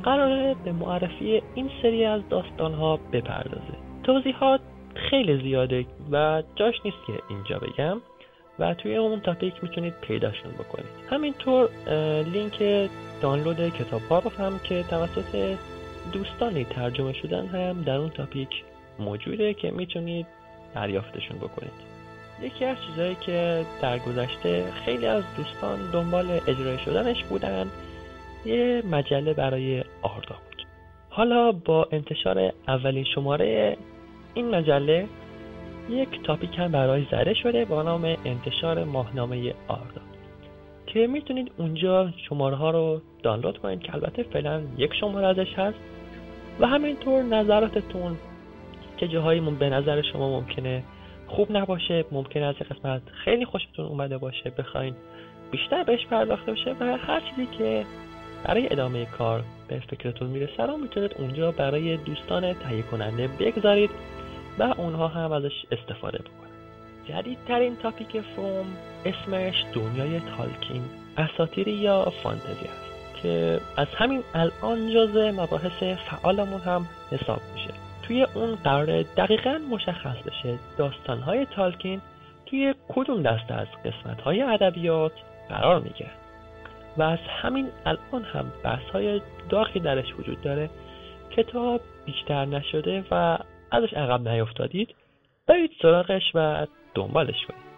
قراره 0.02 0.56
به 0.64 0.72
معرفی 0.72 1.42
این 1.54 1.70
سری 1.82 2.04
از 2.04 2.28
داستان 2.28 2.74
ها 2.74 2.98
بپردازه. 3.12 3.76
توضیحات 4.02 4.60
خیلی 4.94 5.42
زیاده 5.42 5.86
و 6.12 6.42
جاش 6.56 6.74
نیست 6.84 6.96
که 7.06 7.12
اینجا 7.28 7.58
بگم. 7.58 8.00
و 8.60 8.74
توی 8.74 8.96
اون 8.96 9.20
تاپیک 9.20 9.54
می‌تونید 9.62 9.94
پیداشون 10.00 10.52
بکنید. 10.52 10.90
همینطور 11.10 11.68
لینک 12.22 12.88
دانلود 13.22 13.68
کتاب 13.68 14.02
ها 14.10 14.18
رو 14.18 14.30
هم 14.30 14.58
که 14.64 14.82
توسط 14.82 15.56
دوستانی 16.12 16.64
ترجمه 16.64 17.12
شدن 17.12 17.46
هم 17.46 17.82
در 17.82 17.96
اون 17.96 18.10
تاپیک 18.10 18.48
موجوده 18.98 19.54
که 19.54 19.70
می‌تونید 19.70 20.26
دریافتشون 20.74 21.38
بکنید. 21.38 21.90
یکی 22.42 22.64
از 22.64 22.76
چیزهایی 22.86 23.14
که 23.14 23.64
در 23.82 23.98
گذشته 23.98 24.64
خیلی 24.84 25.06
از 25.06 25.24
دوستان 25.36 25.90
دنبال 25.92 26.40
اجرای 26.46 26.78
شدنش 26.78 27.24
بودن 27.24 27.66
یه 28.44 28.82
مجله 28.90 29.34
برای 29.34 29.84
آردا 30.02 30.36
بود. 30.48 30.66
حالا 31.10 31.52
با 31.52 31.88
انتشار 31.92 32.52
اولین 32.68 33.04
شماره 33.04 33.76
این 34.34 34.54
مجله 34.54 35.06
یک 35.88 36.22
تاپیک 36.22 36.58
هم 36.58 36.72
برای 36.72 37.06
زده 37.10 37.34
شده 37.34 37.64
با 37.64 37.82
نام 37.82 38.16
انتشار 38.24 38.84
ماهنامه 38.84 39.54
آردا. 39.68 40.00
که 40.86 41.06
می‌تونید 41.06 41.52
اونجا 41.56 42.10
شماره 42.28 42.56
ها 42.56 42.70
رو 42.70 43.00
دانلود 43.22 43.58
کنید 43.58 43.80
که 43.80 43.94
البته 43.94 44.22
فعلا 44.22 44.62
یک 44.78 44.94
شماره 44.94 45.26
ازش 45.26 45.54
هست. 45.56 45.78
و 46.60 46.66
همینطور 46.66 47.22
نظراتتون 47.22 48.16
که 48.96 49.08
جاهایی 49.08 49.40
به 49.40 49.70
نظر 49.70 50.02
شما 50.02 50.40
ممکنه 50.40 50.82
خوب 51.28 51.56
نباشه 51.56 52.04
ممکنه 52.12 52.44
از 52.44 52.54
قسمت 52.54 53.02
خیلی 53.24 53.44
خوشتون 53.44 53.86
اومده 53.86 54.18
باشه 54.18 54.52
بخواین 54.58 54.94
بیشتر 55.50 55.84
بهش 55.84 56.06
پرداخته 56.06 56.52
باشه 56.52 56.76
و 56.80 56.84
هر 56.84 57.20
چیزی 57.20 57.46
که 57.58 57.84
برای 58.44 58.72
ادامه 58.72 59.04
کار 59.04 59.44
به 59.68 59.82
فکرتون 59.90 60.28
می‌رسه 60.28 60.62
رو 60.62 60.76
می‌تونید 60.76 61.14
اونجا 61.18 61.52
برای 61.52 61.96
دوستان 61.96 62.52
تهیه 62.52 62.82
کننده 62.82 63.28
بگذارید. 63.28 63.90
و 64.60 64.74
اونها 64.76 65.08
هم 65.08 65.32
ازش 65.32 65.64
استفاده 65.72 66.18
بکنن 66.18 66.50
جدیدترین 67.08 67.76
تاپیک 67.76 68.20
فروم 68.20 68.66
اسمش 69.04 69.64
دنیای 69.74 70.20
تالکین 70.20 70.82
اساتیری 71.16 71.72
یا 71.72 72.12
فانتزی 72.22 72.64
است 72.64 72.90
که 73.22 73.60
از 73.76 73.86
همین 73.96 74.22
الان 74.34 74.90
جزء 74.90 75.32
مباحث 75.32 75.82
فعالمون 75.82 76.60
هم 76.60 76.86
حساب 77.10 77.40
میشه. 77.54 77.70
توی 78.02 78.26
اون 78.34 78.54
قرار 78.54 79.02
دقیقا 79.02 79.60
مشخص 79.70 80.16
بشه 80.26 80.58
داستانهای 80.78 81.46
تالکین 81.46 82.00
توی 82.46 82.74
کدوم 82.88 83.22
دسته 83.22 83.54
از 83.54 83.66
قسمتهای 83.84 84.42
ادبیات 84.42 85.12
قرار 85.48 85.80
می‌گیره. 85.80 86.10
و 86.96 87.02
از 87.02 87.18
همین 87.42 87.68
الان 87.86 88.24
هم 88.24 88.52
بحث 88.64 88.90
های 88.92 89.20
داخلی 89.48 89.80
درش 89.80 90.14
وجود 90.18 90.40
داره 90.42 90.70
کتاب 91.30 91.80
بیشتر 92.06 92.44
نشده 92.44 93.04
و 93.10 93.38
ازش 93.70 93.94
عقب 93.94 94.28
نیفتادید 94.28 94.94
برید 95.46 95.70
سراغش 95.82 96.22
و 96.34 96.66
دنبالش 96.94 97.46
کنید. 97.48 97.70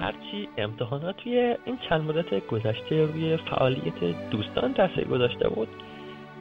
هرچی 0.00 0.48
امتحانات 0.56 1.16
توی 1.16 1.56
این 1.64 1.78
چند 1.88 2.00
مدت 2.00 2.46
گذشته 2.46 3.04
روی 3.04 3.36
فعالیت 3.36 4.28
دوستان 4.30 4.74
تاثیر 4.74 5.04
گذاشته 5.04 5.48
بود 5.48 5.68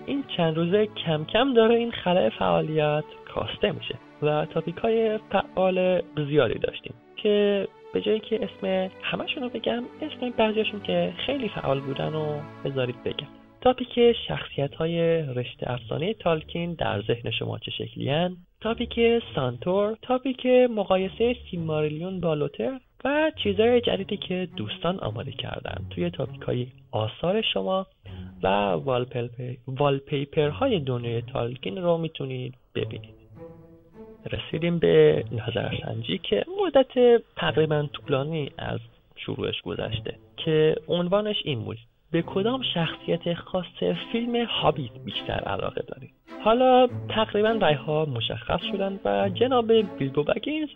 این 0.05 0.23
چند 0.37 0.57
روزه 0.57 0.85
کم 0.85 1.25
کم 1.25 1.53
داره 1.53 1.75
این 1.75 1.91
خلای 1.91 2.29
فعالیت 2.29 3.03
کاسته 3.25 3.71
میشه 3.71 3.95
و 4.21 4.45
تاپیک 4.45 4.75
های 4.75 5.19
فعال 5.31 6.01
زیادی 6.27 6.59
داشتیم 6.59 6.93
که 7.15 7.67
به 7.93 8.01
جایی 8.01 8.19
که 8.19 8.39
اسم 8.43 8.91
همشون 9.03 9.43
رو 9.43 9.49
بگم 9.49 9.83
اسم 10.01 10.29
بعضیشون 10.37 10.81
که 10.81 11.13
خیلی 11.25 11.49
فعال 11.49 11.79
بودن 11.79 12.13
و 12.15 12.39
بذارید 12.65 13.03
بگم. 13.03 13.42
تاپیک 13.63 14.13
شخصیت 14.27 14.75
های 14.75 15.21
رشته 15.21 15.71
افسانه 15.71 16.13
تالکین 16.13 16.73
در 16.73 17.01
ذهن 17.01 17.31
شما 17.31 17.59
چه 17.59 17.71
شکلی 17.71 18.37
تاپیک 18.61 18.99
سانتور 19.35 19.97
تاپیک 20.01 20.45
مقایسه 20.69 21.35
سیماریلیون 21.51 22.19
بالوتر 22.19 22.79
و 23.05 23.31
چیزهای 23.43 23.81
جدیدی 23.81 24.17
که 24.17 24.47
دوستان 24.55 24.99
آماده 24.99 25.31
کردن 25.31 25.85
توی 25.89 26.09
تاپیک 26.09 26.41
های 26.41 26.67
آثار 26.91 27.41
شما 27.41 27.87
و 28.43 28.47
والپیپر 29.67 30.49
های 30.49 30.79
دنیای 30.79 31.21
تالکین 31.21 31.77
رو 31.77 31.97
می‌تونید 31.97 32.53
ببینید. 32.75 33.15
رسیدیم 34.31 34.79
به 34.79 35.23
نظرسنجی 35.31 36.17
که 36.17 36.45
مدت 36.63 37.21
تقریبا 37.35 37.87
طولانی 37.93 38.51
از 38.57 38.79
شروعش 39.15 39.61
گذشته 39.61 40.15
که 40.37 40.75
عنوانش 40.87 41.35
این 41.43 41.59
بود. 41.63 41.77
به 42.13 42.21
کدام 42.21 42.61
شخصیت 42.73 43.33
خاص 43.33 43.83
فیلم 44.11 44.45
هابیت 44.45 44.91
بیشتر 45.05 45.33
علاقه 45.33 45.81
دارید؟ 45.87 46.13
حالا 46.43 46.87
تقریبا 47.09 47.75
ها 47.87 48.05
مشخص 48.05 48.59
شدن 48.71 48.99
و 49.05 49.29
جناب 49.29 49.71
بیلبو 49.71 50.23
بگینز 50.23 50.69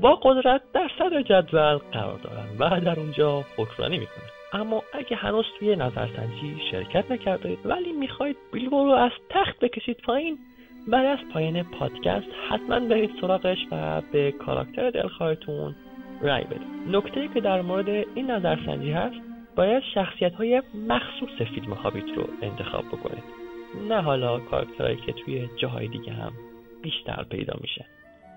با 0.00 0.14
قدرت 0.14 0.60
در 0.74 0.90
صدر 0.98 1.22
جدول 1.22 1.78
قرار 1.92 2.18
دارن 2.18 2.46
و 2.58 2.80
در 2.80 3.00
اونجا 3.00 3.44
حکمرانی 3.56 3.98
می‌کنه 3.98 4.24
اما 4.52 4.82
اگه 4.92 5.16
هنوز 5.16 5.44
توی 5.58 5.76
نظرسنجی 5.76 6.56
شرکت 6.70 7.10
نکردید 7.10 7.58
ولی 7.64 7.92
می‌خواید 7.92 8.36
بیلبو 8.52 8.84
رو 8.84 8.90
از 8.90 9.12
تخت 9.30 9.58
بکشید 9.58 9.96
پایین 9.96 10.38
بعد 10.88 11.06
از 11.06 11.18
پایین 11.32 11.62
پادکست 11.62 12.28
حتما 12.50 12.80
برید 12.80 13.10
سراغش 13.20 13.58
و 13.70 14.00
به 14.12 14.32
کاراکتر 14.32 14.90
دلخواهتون 14.90 15.74
رای 16.20 16.44
بدید. 16.44 16.96
نکته 16.96 17.28
که 17.34 17.40
در 17.40 17.62
مورد 17.62 17.88
این 17.88 18.30
نظرسنجی 18.30 18.90
هست 18.90 19.33
باید 19.56 19.82
شخصیت 19.94 20.34
های 20.34 20.62
مخصوص 20.88 21.48
فیلم 21.54 21.72
هابیت 21.72 22.16
رو 22.16 22.28
انتخاب 22.42 22.84
بکنید. 22.84 23.24
نه 23.88 24.02
حالا 24.02 24.38
کاراکترهایی 24.38 24.96
که 24.96 25.12
توی 25.12 25.48
جاهای 25.56 25.88
دیگه 25.88 26.12
هم 26.12 26.32
بیشتر 26.82 27.24
پیدا 27.30 27.54
میشه. 27.60 27.84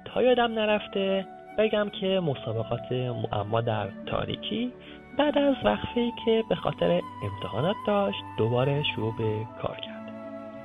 تا 0.05 0.23
یادم 0.23 0.51
نرفته 0.53 1.25
بگم 1.57 1.89
که 2.01 2.19
مسابقات 2.19 2.91
معما 3.31 3.61
در 3.61 3.87
تاریکی 4.05 4.73
بعد 5.17 5.37
از 5.37 5.55
وقفه 5.63 6.11
که 6.25 6.43
به 6.49 6.55
خاطر 6.55 7.01
امتحانات 7.23 7.75
داشت 7.87 8.19
دوباره 8.37 8.83
شروع 8.95 9.17
به 9.17 9.45
کار 9.61 9.75
کرد. 9.75 10.13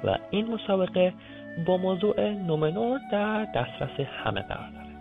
و 0.05 0.17
این 0.31 0.55
مسابقه 0.55 1.13
با 1.67 1.77
موضوع 1.77 2.31
نومنور 2.31 3.01
در 3.13 3.45
دسترس 3.45 4.01
همه 4.25 4.41
قرار 4.41 4.71
داره. 4.71 4.92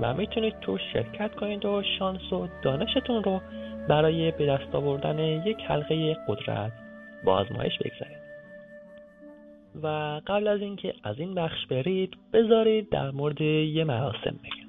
و 0.00 0.14
می‌تونید 0.14 0.60
تو 0.60 0.78
شرکت 0.92 1.34
کنید 1.34 1.64
و 1.64 1.82
شانس 1.98 2.32
و 2.32 2.48
دانشتون 2.62 3.24
رو 3.24 3.40
برای 3.88 4.30
به 4.30 4.46
دست 4.46 4.74
آوردن 4.74 5.18
یک 5.18 5.56
حلقه 5.68 6.16
قدرت 6.28 6.72
با 7.24 7.32
آزمایش 7.32 7.78
بگذارید. 7.78 8.18
و 9.82 10.20
قبل 10.26 10.48
از 10.48 10.60
اینکه 10.60 10.94
از 11.04 11.18
این 11.18 11.34
بخش 11.34 11.66
برید 11.66 12.16
بذارید 12.32 12.90
در 12.90 13.10
مورد 13.10 13.40
یه 13.40 13.84
مراسم 13.84 14.36
بگم. 14.44 14.68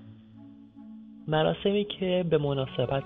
مراسمی 1.28 1.86
که 1.86 2.26
به 2.30 2.38
مناسبت 2.38 3.04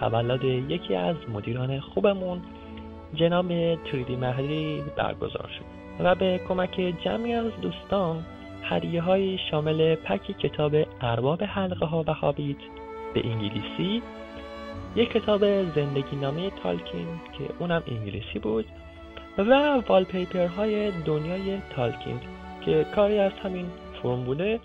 تولد 0.00 0.44
یکی 0.44 0.94
از 0.94 1.16
مدیران 1.28 1.80
خوبمون 1.80 2.42
جناب 3.14 3.74
تریدی 3.74 4.16
مهدی 4.16 4.82
برگزار 4.96 5.50
شد 5.58 5.64
و 6.04 6.14
به 6.14 6.40
کمک 6.48 6.94
جمعی 7.04 7.32
از 7.34 7.52
دوستان 7.62 8.24
هدیه 8.68 9.02
های 9.02 9.38
شامل 9.50 9.94
پکی 9.94 10.32
کتاب 10.34 10.76
ارباب 11.00 11.42
حلقه 11.42 11.86
ها 11.86 12.04
و 12.06 12.12
هابیت 12.12 12.56
به 13.14 13.26
انگلیسی 13.26 14.02
یک 14.96 15.12
کتاب 15.12 15.40
زندگی 15.74 16.16
نامه 16.16 16.50
تالکین 16.50 17.06
که 17.38 17.44
اونم 17.58 17.82
انگلیسی 17.86 18.38
بود 18.38 18.66
و 19.38 19.80
والپیپر 19.88 20.46
های 20.46 20.90
دنیای 20.90 21.58
تالکین 21.76 22.20
که 22.64 22.86
کاری 22.94 23.18
از 23.18 23.32
همین 23.32 23.66
فرم 24.02 24.24
بوده 24.24 24.60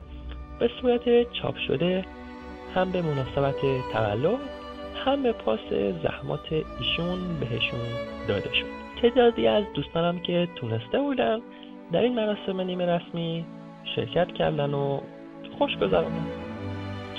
به 0.59 0.69
صورت 0.81 1.31
چاپ 1.31 1.57
شده 1.67 2.05
هم 2.75 2.91
به 2.91 3.01
مناسبت 3.01 3.55
تولد 3.93 4.39
هم 5.05 5.23
به 5.23 5.31
پاس 5.31 5.59
زحمات 6.03 6.53
ایشون 6.53 7.39
بهشون 7.39 7.79
داده 8.27 8.53
شد. 8.53 8.65
تعدادی 9.01 9.47
از 9.47 9.63
دوستانم 9.73 10.19
که 10.19 10.47
تونسته 10.55 10.99
بودن 10.99 11.39
در 11.91 12.01
این 12.01 12.15
مراسم 12.15 12.61
نیمه 12.61 12.85
رسمی 12.85 13.45
شرکت 13.95 14.33
کردن 14.33 14.73
و 14.73 14.99
خوش 15.57 15.77
گذراندن 15.77 16.27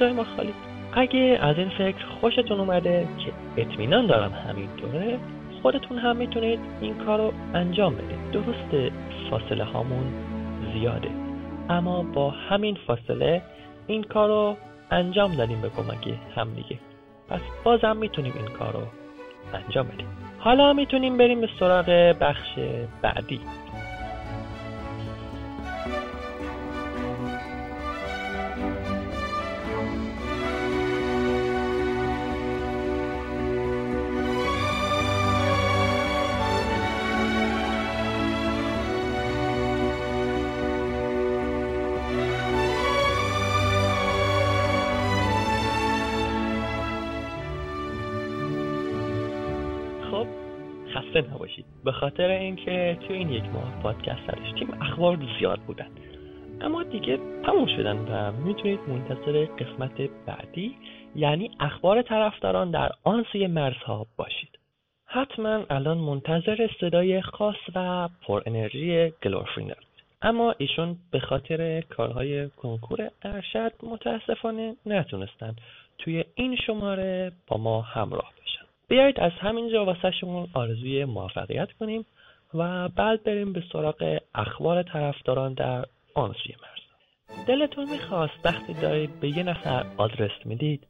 جای 0.00 0.12
ما 0.12 0.24
خالی. 0.36 0.52
اگه 0.92 1.38
از 1.42 1.58
این 1.58 1.68
فکر 1.68 2.06
خوشتون 2.20 2.60
اومده 2.60 3.08
که 3.18 3.32
اطمینان 3.62 4.06
دارم 4.06 4.32
همینطوره 4.32 5.18
خودتون 5.62 5.98
هم 5.98 6.16
می‌تونید 6.16 6.60
این 6.80 6.94
کار 6.94 7.18
رو 7.18 7.32
انجام 7.54 7.94
بدید. 7.94 8.30
درسته 8.32 8.90
فاصله 9.30 9.64
هامون 9.64 10.06
زیاده. 10.72 11.10
اما 11.68 12.02
با 12.02 12.30
همین 12.30 12.76
فاصله 12.86 13.42
این 13.86 14.02
کار 14.02 14.28
رو 14.28 14.56
انجام 14.90 15.34
دادیم 15.34 15.60
به 15.60 15.68
کمک 15.68 16.14
هم 16.36 16.54
دیگه 16.54 16.78
پس 17.28 17.40
بازم 17.64 17.96
می‌تونیم 17.96 18.32
این 18.36 18.56
کار 18.58 18.72
رو 18.72 18.82
انجام 19.54 19.86
بدیم. 19.86 20.06
حالا 20.38 20.72
می‌تونیم 20.72 21.18
بریم 21.18 21.40
به 21.40 21.48
سراغ 21.60 21.86
بخش 22.20 22.58
بعدی. 23.02 23.40
خاطر 52.20 52.32
اینکه 52.32 52.98
توی 53.06 53.16
این 53.16 53.30
یک 53.30 53.44
ماه 53.44 53.82
پادکست 53.82 54.30
نداشتیم 54.30 54.68
اخبار 54.80 55.18
زیاد 55.38 55.60
بودن. 55.60 55.88
اما 56.60 56.82
دیگه 56.82 57.18
تموم 57.46 57.66
شدن 57.66 57.96
و 57.96 58.32
می‌تونید 58.32 58.80
منتظر 58.88 59.44
قسمت 59.44 60.10
بعدی 60.26 60.76
یعنی 61.16 61.50
اخبار 61.60 62.02
طرفداران 62.02 62.70
در 62.70 62.90
آن 63.04 63.24
سوی 63.32 63.46
مرزها 63.46 64.06
باشید. 64.16 64.58
حتما 65.04 65.64
الان 65.70 65.98
منتظر 65.98 66.68
صدای 66.80 67.22
خاص 67.22 67.56
و 67.74 68.08
پر 68.26 68.42
انرژی 68.46 69.12
گلورفرینر 69.22 69.74
اما 70.22 70.54
ایشون 70.58 70.96
به 71.10 71.20
خاطر 71.20 71.80
کارهای 71.80 72.48
کنکور 72.48 73.10
ارشد 73.22 73.72
متاسفانه 73.82 74.76
نتونستن 74.86 75.54
توی 75.98 76.24
این 76.34 76.56
شماره 76.56 77.32
با 77.46 77.56
ما 77.56 77.80
همراه 77.80 78.32
بیایید 78.90 79.20
از 79.20 79.32
همینجا 79.40 79.84
واسه 79.84 80.10
شمون 80.10 80.48
آرزوی 80.54 81.04
موفقیت 81.04 81.68
کنیم 81.72 82.06
و 82.54 82.88
بعد 82.88 83.22
بریم 83.22 83.52
به 83.52 83.62
سراغ 83.72 84.18
اخبار 84.34 84.82
طرفداران 84.82 85.54
در 85.54 85.84
آن 86.14 86.34
سوی 86.42 86.54
مرز. 86.62 87.46
دلتون 87.46 87.90
می‌خواست 87.90 88.32
وقتی 88.44 88.74
دارید 88.74 89.20
به 89.20 89.28
یه 89.28 89.42
نفر 89.42 89.86
آدرس 89.96 90.30
می‌دید 90.44 90.86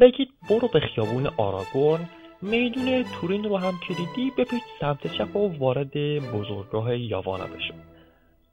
بگید 0.00 0.28
برو 0.50 0.68
به 0.68 0.80
خیابون 0.80 1.26
آراگورن 1.26 2.08
میدون 2.42 3.04
تورین 3.20 3.44
رو 3.44 3.56
هم 3.56 3.74
که 3.88 3.94
دیدی 3.94 4.30
بپیچ 4.38 4.62
سمت 4.80 5.12
چپ 5.12 5.36
و 5.36 5.58
وارد 5.58 5.92
بزرگراه 6.32 6.96
یاوانا 6.96 7.46
بشو 7.46 7.74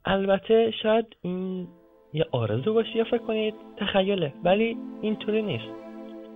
البته 0.06 0.72
شاید 0.84 1.06
این 1.22 1.68
یه 2.14 2.26
آرزو 2.32 2.74
باشه 2.74 2.96
یا 2.96 3.04
فکر 3.04 3.18
کنید 3.18 3.54
تخیله 3.78 4.34
ولی 4.44 4.78
اینطوری 5.02 5.42
نیست. 5.42 5.85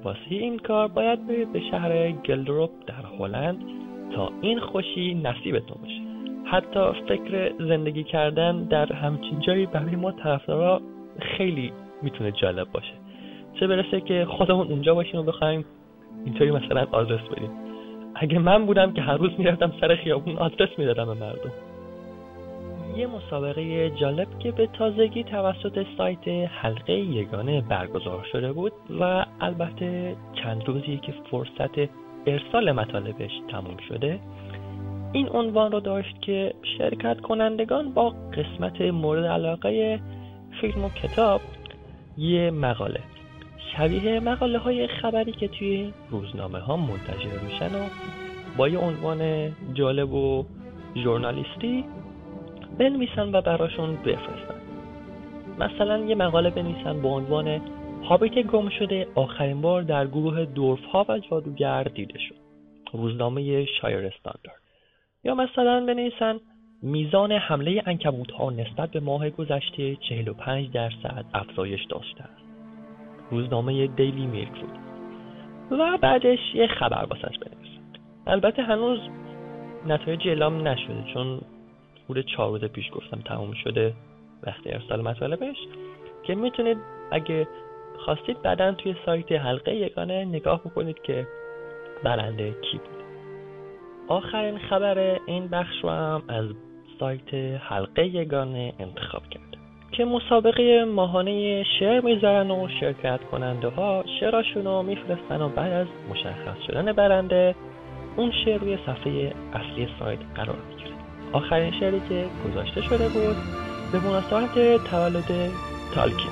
واسه 0.03 0.19
این 0.29 0.59
کار 0.59 0.88
باید 0.88 1.27
برید 1.27 1.53
به 1.53 1.59
شهر 1.71 2.12
گلدروپ 2.12 2.69
در 2.88 3.05
هلند 3.19 3.63
تا 4.15 4.31
این 4.41 4.59
خوشی 4.59 5.13
نصیبتون 5.13 5.77
بشه 5.83 6.01
حتی 6.51 6.79
فکر 7.07 7.51
زندگی 7.59 8.03
کردن 8.03 8.63
در 8.63 8.93
همچین 8.93 9.39
جایی 9.39 9.65
برای 9.65 9.95
ما 9.95 10.12
طرفدارا 10.12 10.81
خیلی 11.21 11.71
می‌تونه 12.01 12.31
جالب 12.31 12.71
باشه. 12.71 12.93
چه 13.59 13.67
برسه 13.67 14.01
که 14.01 14.25
خودمون 14.29 14.67
اونجا 14.67 14.95
باشیم 14.95 15.19
و 15.19 15.23
بخوایم 15.23 15.65
اینطوری 16.25 16.51
مثلا 16.51 16.88
آدرس 16.91 17.21
بدیم. 17.31 17.49
اگه 18.15 18.39
من 18.39 18.65
بودم 18.65 18.93
که 18.93 19.01
هر 19.01 19.17
روز 19.17 19.31
می‌رفتم 19.38 19.73
سر 19.81 19.95
خیابون 19.95 20.38
آدرس 20.38 20.69
می‌دادم 20.77 21.05
به 21.05 21.13
مردم. 21.13 21.51
یه 22.95 23.08
مسابقه 23.08 23.89
جالب 23.89 24.39
که 24.39 24.52
به 24.52 24.67
تازگی 24.67 25.23
توسط 25.23 25.86
سایت 25.97 26.28
حلقه 26.52 26.93
یگانه 26.93 27.62
برگزار 27.62 28.28
شده 28.32 28.52
بود 28.54 28.73
و 28.99 29.25
البته 29.41 30.15
چند 30.43 30.67
روزی 30.67 30.97
که 30.97 31.13
فرصت 31.32 31.89
ارسال 32.28 32.71
مطالبش 32.71 33.32
تموم 33.52 33.78
شده. 33.89 34.19
این 35.13 35.30
عنوان 35.30 35.71
رو 35.71 35.80
داشت 35.80 36.21
که 36.21 36.54
شرکت 36.78 37.21
کنندگان 37.21 37.93
با 37.93 38.10
قسمت 38.10 38.82
مورد 38.82 39.25
علاقه 39.25 39.99
فیلم 40.62 40.86
و 40.86 40.89
کتاب 40.89 41.41
یه 42.17 42.52
مقاله. 42.52 42.99
شبیه 43.78 44.19
مقاله 44.19 44.58
های 44.58 44.88
خبری 44.88 45.32
که 45.32 45.47
توی 45.47 45.93
روزنامه 46.10 46.60
ها 46.60 46.78
منتشر 46.78 47.39
میشن 47.45 47.75
و 47.75 47.84
با 48.58 48.67
یه 48.67 48.80
عنوان 48.80 49.52
جالب 49.73 50.13
و 50.13 50.45
ژورنالیستی 50.95 51.86
بنویسن 52.79 53.35
و 53.35 53.41
براشون 53.41 53.95
بفرستن. 53.95 54.61
مثلا 55.59 55.97
یه 55.97 56.15
مقاله 56.15 56.49
بنویسن 56.49 57.01
با 57.01 57.09
عنوان 57.09 57.61
هابیت 58.03 58.47
گم 58.47 58.69
شده 58.69 59.07
آخرین 59.15 59.61
بار 59.61 59.81
در 59.81 60.07
گروه 60.07 60.45
دورف 60.45 60.85
ها 60.85 61.05
و 61.09 61.19
جادوگر 61.19 61.83
دیده 61.83 62.19
شد. 62.19 62.35
روزنامه 62.93 63.65
شایر 63.65 64.05
استاندارد. 64.05 64.61
یا 65.23 65.35
مثلا 65.35 65.85
بنویسن 65.85 66.39
میزان 66.83 67.31
حمله 67.31 67.83
انکبوت 67.85 68.31
ها 68.31 68.49
نسبت 68.49 68.91
به 68.91 68.99
ماه 68.99 69.29
گذشته 69.29 69.95
45 69.95 70.71
درصد 70.71 71.25
افزایش 71.33 71.85
داشته 71.89 72.23
است. 72.23 72.43
روزنامه 73.31 73.87
دیلی 73.87 74.25
میلک 74.25 74.59
بود 74.59 74.79
و 75.71 75.97
بعدش 75.97 76.39
یه 76.55 76.67
خبر 76.67 77.05
واسش 77.05 77.37
بنویسن. 77.37 77.99
البته 78.27 78.63
هنوز 78.63 78.99
نتایج 79.87 80.27
اعلام 80.27 80.67
نشده 80.67 81.03
چون 81.13 81.41
حدود 82.10 82.26
چهار 82.26 82.50
روز 82.50 82.63
پیش 82.63 82.86
گفتم 82.93 83.22
تموم 83.22 83.54
شده 83.54 83.93
وقتی 84.43 84.72
ارسال 84.72 85.02
مطالبش. 85.02 85.58
که 86.24 86.36
می‌تونید 86.36 86.78
اگه 87.12 87.48
خواستید 88.06 88.41
بعدا 88.41 88.72
توی 88.72 88.95
سایت 89.06 89.32
حلقه 89.32 89.76
یگانه 89.76 90.26
نگاه 90.26 90.60
بکنید 90.60 91.02
که 91.02 91.28
برنده 92.04 92.52
کی 92.52 92.78
بود. 92.78 93.04
آخرین 94.08 94.58
خبر 94.58 95.19
این 95.26 95.48
بخش 95.48 95.84
رو 95.84 95.89
هم 95.89 96.24
از 96.28 96.45
سایت 97.00 97.34
حلقه 97.60 98.06
یگانه 98.06 98.74
انتخاب 98.80 99.24
کرد. 99.30 99.43
که 99.91 100.06
مسابقه 100.06 100.86
ماهانه 100.86 101.63
شعر 101.80 102.02
می‌ذارن 102.02 102.52
و 102.52 102.67
شرکت 102.80 103.19
کننده 103.32 103.67
ها 103.67 104.04
شعراشون 104.19 104.65
رو 104.65 104.84
میفرستن 104.84 105.41
و 105.41 105.50
بعد 105.50 105.72
از 105.72 105.88
مشخص 106.10 106.62
شدن 106.67 106.91
برنده 106.91 107.56
اون 108.17 108.32
شعر 108.45 108.60
روی 108.60 108.78
صفحه 108.86 109.34
اصلی 109.54 109.88
سایت 110.00 110.19
قرار 110.36 110.56
می‌گیره. 110.69 110.78
آخرین 111.33 111.79
شعری 111.79 112.01
که 112.09 112.25
گذاشته 112.47 112.81
شده 112.81 113.09
بود 113.09 113.35
به 113.91 113.99
مناسبت 113.99 114.83
تولد 114.83 115.51
تالکین 115.95 116.31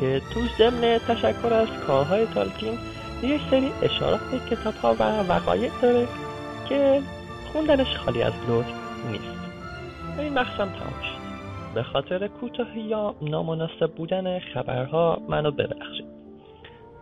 که 0.00 0.22
تو 0.34 0.40
ضمن 0.58 0.98
تشکر 0.98 1.52
از 1.52 1.68
کارهای 1.86 2.26
تالکین 2.26 2.78
یک 3.22 3.40
سری 3.50 3.70
اشارات 3.82 4.20
به 4.30 4.56
کتاب 4.56 4.74
ها 4.74 4.94
و 4.94 5.32
وقایع 5.32 5.70
داره 5.82 6.06
که 6.68 7.02
خوندنش 7.52 7.96
خالی 7.96 8.22
از 8.22 8.32
لطف 8.48 8.74
نیست. 9.10 9.36
این 10.18 10.34
بخشم 10.34 10.56
تمام 10.56 11.02
شد. 11.02 11.26
به 11.74 11.82
خاطر 11.82 12.28
کوتاهی 12.28 12.80
یا 12.80 13.14
نامناسب 13.22 13.94
بودن 13.96 14.38
خبرها 14.38 15.18
منو 15.28 15.50
ببخشید. 15.50 16.06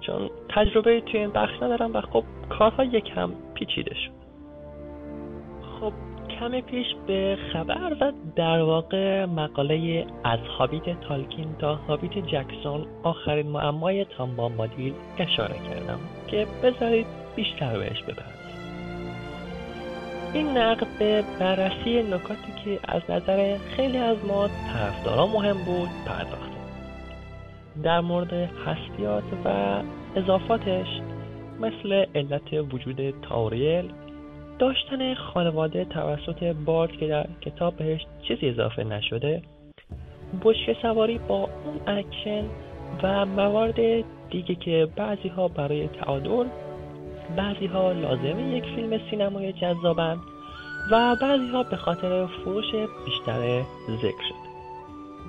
چون 0.00 0.30
تجربه 0.48 1.00
توی 1.00 1.20
این 1.20 1.30
بخش 1.30 1.62
ندارم 1.62 1.94
و 1.94 2.00
خب 2.00 2.24
کارها 2.58 2.84
یکم 2.84 3.30
پیچیده 3.54 3.94
شد. 3.94 4.12
خب 5.80 5.92
کم 6.40 6.60
پیش 6.60 6.86
به 7.06 7.38
خبر 7.52 7.96
و 8.00 8.12
در 8.36 8.62
واقع 8.62 9.24
مقاله 9.24 10.06
از 10.24 10.38
هابیت 10.58 11.00
تالکین 11.00 11.54
تا 11.58 11.74
هابیت 11.74 12.18
جکسون 12.18 12.86
آخرین 13.02 13.46
معمای 13.46 14.04
تام 14.04 14.36
بامبادیل 14.36 14.92
اشاره 15.18 15.54
کردم 15.54 15.98
که 16.26 16.46
بذارید 16.62 17.06
بیشتر 17.36 17.78
بهش 17.78 18.02
بپردازم 18.02 18.34
این 20.34 20.58
نقد 20.58 20.86
به 20.98 21.24
بررسی 21.40 22.02
نکاتی 22.02 22.52
که 22.64 22.78
از 22.84 23.02
نظر 23.08 23.58
خیلی 23.76 23.98
از 23.98 24.16
ما 24.28 24.48
طرفداران 24.48 25.30
مهم 25.30 25.64
بود 25.64 25.88
پرداخته. 26.06 26.54
در 27.82 28.00
مورد 28.00 28.32
هستیات 28.32 29.24
و 29.44 29.80
اضافاتش 30.16 30.86
مثل 31.60 32.04
علت 32.14 32.52
وجود 32.72 33.20
تاوریل 33.22 33.92
داشتن 34.58 35.14
خانواده 35.14 35.84
توسط 35.84 36.44
بارد 36.44 36.92
که 36.92 37.06
در 37.06 37.26
کتاب 37.40 37.76
بهش 37.76 38.00
چیزی 38.28 38.48
اضافه 38.48 38.84
نشده 38.84 39.42
بشکه 40.42 40.76
سواری 40.82 41.18
با 41.18 41.48
اون 41.64 41.96
اکشن 41.96 42.44
و 43.02 43.26
موارد 43.26 44.04
دیگه 44.30 44.54
که 44.54 44.88
بعضی 44.96 45.28
ها 45.28 45.48
برای 45.48 45.88
تعادل 45.88 46.46
بعضی 47.36 47.66
ها 47.66 47.92
لازم 47.92 48.56
یک 48.56 48.64
فیلم 48.64 49.00
سینمایی 49.10 49.52
جذابند 49.52 50.18
و 50.90 51.16
بعضی 51.22 51.48
ها 51.48 51.62
به 51.62 51.76
خاطر 51.76 52.26
فروش 52.26 52.74
بیشتر 53.06 53.62
ذکر 54.02 54.22
شد 54.28 54.44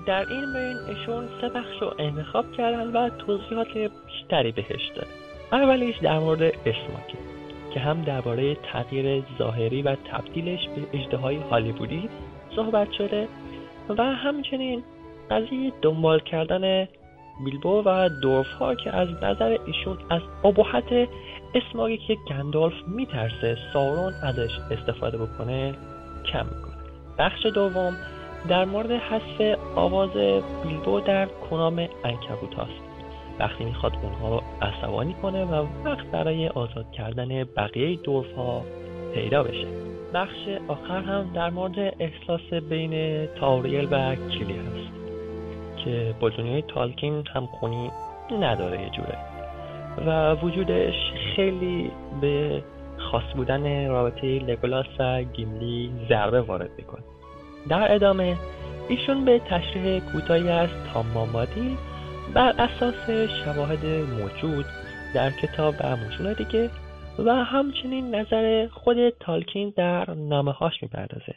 در 0.07 0.25
این 0.29 0.53
بین 0.53 0.77
ایشون 0.89 1.27
سه 1.41 1.49
بخش 1.49 1.81
رو 1.81 1.93
انتخاب 1.99 2.51
کردن 2.51 2.87
و 2.87 3.09
توضیحات 3.09 3.67
بیشتری 4.07 4.51
بهش 4.51 4.91
داره 4.95 5.07
اولیش 5.51 5.97
در 5.97 6.19
مورد 6.19 6.41
اسماکه. 6.41 7.34
که 7.75 7.81
هم 7.81 8.01
درباره 8.01 8.55
تغییر 8.55 9.23
ظاهری 9.37 9.81
و 9.81 9.95
تبدیلش 9.95 10.67
به 10.67 10.99
اجدهای 10.99 11.35
هالیوودی 11.35 12.09
صحبت 12.55 12.91
شده 12.91 13.27
و 13.89 14.03
همچنین 14.03 14.83
قضیه 15.31 15.71
دنبال 15.81 16.19
کردن 16.19 16.87
بیلبو 17.45 17.83
و 17.85 18.09
دورف 18.21 18.47
ها 18.47 18.75
که 18.75 18.95
از 18.95 19.07
نظر 19.23 19.57
ایشون 19.65 19.97
از 20.09 20.21
ابهت 20.43 21.09
اسماگی 21.55 21.97
که 21.97 22.17
گندالف 22.29 22.73
میترسه 22.87 23.57
سارون 23.73 24.13
ازش 24.23 24.51
استفاده 24.71 25.17
بکنه 25.17 25.73
کم 26.31 26.45
می‌کنه. 26.45 26.75
بخش 27.17 27.45
دوم 27.45 27.97
در 28.49 28.65
مورد 28.65 28.91
حذف 28.91 29.57
آواز 29.75 30.11
بیلبو 30.63 30.99
در 30.99 31.25
کنام 31.25 31.87
انکبوت 32.03 32.53
هاست 32.57 32.94
وقتی 33.39 33.65
می‌خواد 33.65 33.93
اونها 34.03 34.29
رو 34.29 34.43
عصبانی 34.61 35.15
کنه 35.21 35.45
و 35.45 35.65
وقت 35.85 36.05
برای 36.05 36.47
آزاد 36.47 36.91
کردن 36.91 37.43
بقیه 37.43 37.95
دورف 37.95 38.35
ها 38.35 38.61
پیدا 39.13 39.43
بشه. 39.43 39.67
بخش 40.13 40.47
آخر 40.67 41.01
هم 41.01 41.31
در 41.33 41.49
مورد 41.49 41.93
احساس 41.99 42.53
بین 42.69 43.25
تاوریل 43.25 43.87
و 43.91 44.15
کلی 44.15 44.53
هست 44.53 44.95
که 45.83 46.15
با 46.19 46.29
دنیای 46.29 46.61
تالکین 46.61 47.23
هم 47.33 47.45
خونی 47.45 47.91
نداره 48.41 48.81
یه 48.81 48.89
جوره. 48.89 49.17
و 50.07 50.35
وجودش 50.35 50.95
خیلی 51.35 51.91
به 52.21 52.63
خاص 52.97 53.23
بودن 53.35 53.87
رابطه 53.87 54.39
لگولاس 54.39 54.85
و 54.99 55.23
گیملی 55.23 55.91
ضربه 56.09 56.41
وارد 56.41 56.69
می‌کنه. 56.77 57.03
در 57.69 57.95
ادامه 57.95 58.35
ایشون 58.89 59.25
به 59.25 59.39
تشریح 59.39 59.99
کوتاهی 59.99 60.49
از 60.49 60.69
تامامادی 60.93 61.77
بر 62.33 62.53
اساس 62.59 63.09
شواهد 63.45 63.85
موجود 63.85 64.65
در 65.15 65.31
کتاب 65.31 65.75
و 65.79 65.95
متون 65.95 66.33
دیگه 66.33 66.69
و 67.19 67.31
همچنین 67.31 68.15
نظر 68.15 68.67
خود 68.67 69.09
تالکین 69.09 69.73
در 69.77 70.13
نامه 70.13 70.51
هاش 70.51 70.73
می‌پردازه 70.83 71.35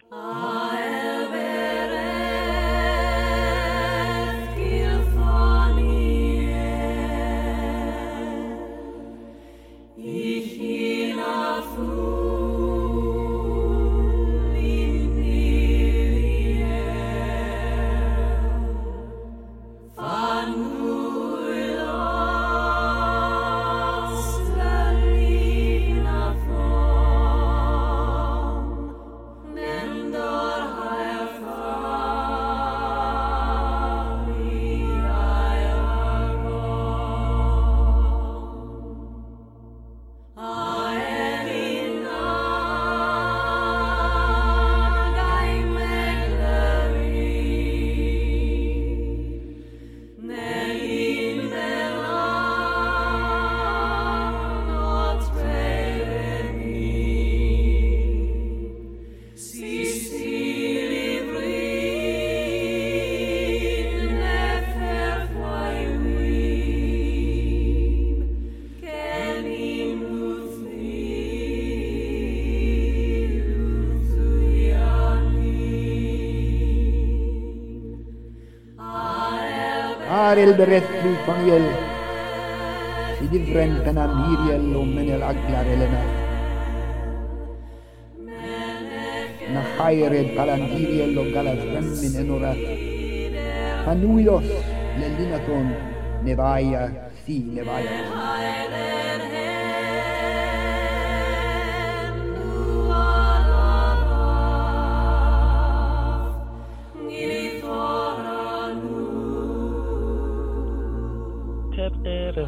el 80.36 80.54
berättelse 80.54 81.24
från 81.24 81.50
el. 81.50 81.62
Sidil 83.18 83.52
Frentena, 83.52 84.06
Miriel 84.06 84.76
och 84.76 84.86
Menel 84.86 85.22
Aglar 85.22 85.64
Elena. 85.64 86.02
Nahaired 89.54 90.36
Kalandiriel 90.36 91.18
och 91.18 91.26
Galas 91.26 91.58
Remmin 91.58 92.16
Enorat. 92.20 92.56
Fanuidos 93.84 94.44
Lelinaton 95.00 95.70
Nevaja 96.24 96.90
Si 97.26 97.38
Nevaja. 97.38 98.97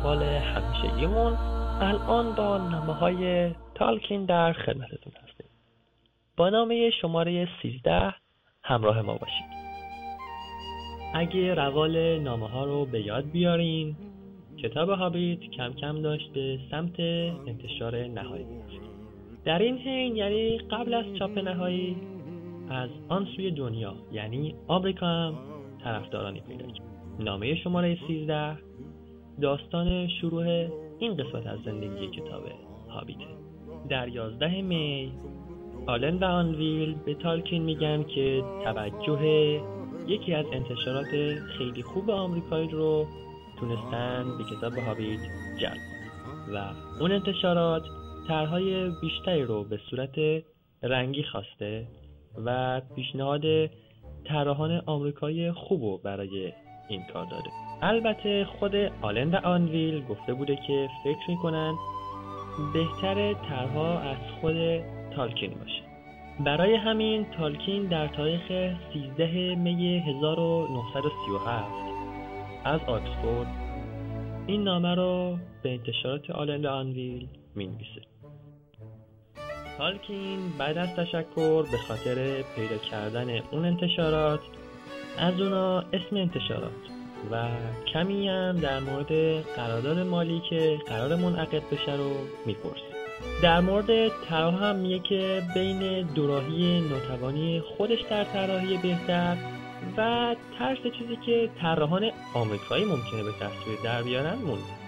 روال 0.01 0.23
همیشگیمون. 0.23 1.33
الان 1.81 2.35
با 2.35 2.59
نامه 2.59 2.93
های 2.93 3.51
تالکین 3.75 4.25
در 4.25 4.53
خدمتتون 4.53 5.13
هستیم. 5.23 5.47
با 6.37 6.49
نامه 6.51 6.91
شماره 6.91 7.49
13 7.63 8.15
همراه 8.63 9.03
ما 9.03 9.13
باشید. 9.13 9.51
اگه 11.15 11.55
روال 11.55 12.19
نامه 12.19 12.49
ها 12.49 12.65
رو 12.65 12.85
به 12.85 13.01
یاد 13.01 13.31
بیارین 13.31 13.97
کتاب 14.63 14.91
هابیت 14.91 15.41
کم 15.41 15.73
کم 15.73 16.03
داشت 16.03 16.33
به 16.33 16.59
سمت 16.71 17.01
انتشار 17.47 17.97
نهایی 17.97 18.47
در 19.45 19.59
این 19.59 19.79
حین 19.79 20.17
یعنی 20.17 20.59
قبل 20.59 20.95
از 20.95 21.05
چاپ 21.19 21.39
نهایی 21.39 21.97
از 22.71 22.91
آن 23.09 23.27
سوی 23.37 23.51
دنیا 23.51 23.95
یعنی 24.13 24.55
آمریکا 24.69 25.07
هم 25.07 25.35
طرفدارانی 25.85 26.41
پیدا 26.41 26.67
کرد. 26.67 26.87
نامه 27.19 27.55
شماره 27.55 27.99
13 28.09 28.57
داستان 29.41 30.09
شروع 30.09 30.45
این 30.99 31.17
قسمت 31.17 31.47
از 31.47 31.59
زندگی 31.65 32.07
کتاب 32.07 32.43
هابیته 32.89 33.27
در 33.89 34.09
11 34.09 34.63
می 34.63 35.13
آلن 35.87 36.19
و 36.19 36.25
آنویل 36.25 36.95
به 36.95 37.15
تالکین 37.15 37.63
میگن 37.63 38.03
که 38.03 38.45
توجه 38.65 39.61
یکی 40.07 40.35
از 40.35 40.47
انتشارات 40.53 41.39
خیلی 41.59 41.83
خوب 41.83 42.11
آمریکایی 42.11 42.69
رو 42.69 43.07
تونستن 43.61 44.25
به 44.39 44.45
کتاب 44.45 44.73
هابیت 44.73 45.21
جلب 45.61 45.81
و 46.55 46.73
اون 47.01 47.13
انتشارات 47.13 47.83
طرحهای 48.29 48.91
بیشتری 49.01 49.43
رو 49.43 49.65
به 49.65 49.81
صورت 49.91 50.45
رنگی 50.83 51.23
خواسته 51.23 51.87
و 52.45 52.81
پیشنهاد 52.97 53.43
طراحان 54.25 54.83
آمریکایی 54.87 55.53
خوب 55.53 55.83
رو 55.83 55.99
برای 55.99 56.53
این 56.89 57.03
کار 57.13 57.25
داده. 57.25 57.70
البته 57.83 58.45
خود 58.45 58.75
آلن 59.03 59.35
و 59.35 59.37
آنویل 59.45 60.05
گفته 60.05 60.35
بوده 60.35 60.57
که 60.67 60.89
فکر 61.05 61.31
می‌کنن 61.31 61.75
بهتر 62.73 63.33
طرحها 63.33 63.99
از 63.99 64.17
خود 64.41 64.57
تالکین 65.17 65.55
باشه. 65.55 65.83
برای 66.45 66.75
همین 66.75 67.27
تالکین 67.39 67.85
در 67.85 68.09
تاریخ 68.09 68.43
13 68.93 69.55
می 69.55 69.99
1937 69.99 71.67
از 72.65 72.81
آکسفورد 72.87 73.47
این 74.47 74.65
نامه 74.65 74.95
رو 74.95 75.39
به 75.63 75.73
انتشارات 75.73 76.31
آلن 76.31 76.67
و 76.67 76.69
آنویل 76.69 77.29
می 77.55 77.67
نویسه 77.67 78.01
تالکین 79.79 80.39
بعد 80.59 80.79
از 80.79 80.89
تشکر 80.97 81.63
به 81.63 81.77
خاطر 81.89 82.43
پیدا 82.57 82.77
کردن 82.91 83.41
اون 83.51 83.65
انتشارات 83.65 84.41
از 85.19 85.41
اونا 85.41 85.79
اسم 85.79 86.17
انتشارات. 86.17 87.00
و 87.33 87.49
کمی 87.93 88.29
هم 88.29 88.57
در 88.57 88.81
مورد 88.81 89.43
قرارداد 89.57 89.99
مالی 89.99 90.43
که 90.51 90.79
قرار 90.87 91.17
منعقد 91.17 91.63
بشه 91.73 91.97
رو 91.97 92.11
می‌پرسه 92.47 92.91
در 93.43 93.61
مورد 93.61 94.09
طراح 94.09 94.65
هم 94.65 94.77
میگه 94.77 94.99
که 94.99 95.43
بین 95.55 96.03
دوراهی 96.03 96.81
ناتوانی 96.81 97.61
خودش 97.61 98.01
در 98.11 98.25
طراحی 98.25 98.77
بهتر 98.77 99.37
و 99.97 100.37
ترس 100.59 100.79
چیزی 100.99 101.17
که 101.27 101.51
طراحان 101.61 102.11
آمریکایی 102.35 102.85
ممکنه 102.85 103.23
به 103.23 103.33
تصویر 103.33 103.79
در 103.85 104.03
بیارن 104.03 104.35
مونده. 104.35 104.81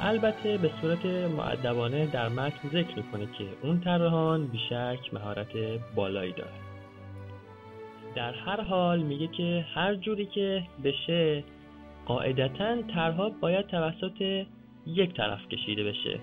البته 0.00 0.58
به 0.58 0.70
صورت 0.80 1.06
معدبانه 1.06 2.06
در 2.06 2.28
متن 2.28 2.68
ذکر 2.68 2.96
می‌کنه 2.96 3.26
که 3.38 3.44
اون 3.62 3.80
طراحان 3.80 4.46
بیشک 4.46 5.14
مهارت 5.14 5.52
بالایی 5.94 6.32
داره 6.32 6.50
در 8.14 8.34
هر 8.34 8.60
حال 8.60 9.02
میگه 9.02 9.26
که 9.26 9.66
هر 9.74 9.94
جوری 9.94 10.26
که 10.26 10.62
بشه 10.84 11.44
قاعدتا 12.10 12.82
طرحها 12.94 13.30
باید 13.40 13.66
توسط 13.66 14.46
یک 14.86 15.14
طرف 15.14 15.48
کشیده 15.48 15.84
بشه 15.84 16.18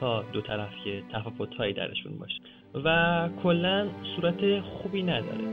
تا 0.00 0.22
دو 0.32 0.40
طرف 0.40 0.70
که 0.84 1.02
تفاوتهایی 1.12 1.72
درشون 1.72 2.18
باشه 2.18 2.40
و 2.84 3.28
کلا 3.42 3.88
صورت 4.16 4.60
خوبی 4.60 5.02
نداره. 5.02 5.44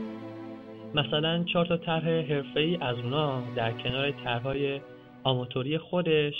مثلا 0.94 1.44
چهار 1.44 1.66
تا 1.66 1.76
طرح 1.76 2.08
حرفه‌ای 2.08 2.78
از 2.80 2.96
اونا 2.98 3.42
در 3.56 3.72
کنار 3.72 4.10
طرحهای 4.10 4.80
آماتوری 5.24 5.78
خودش 5.78 6.34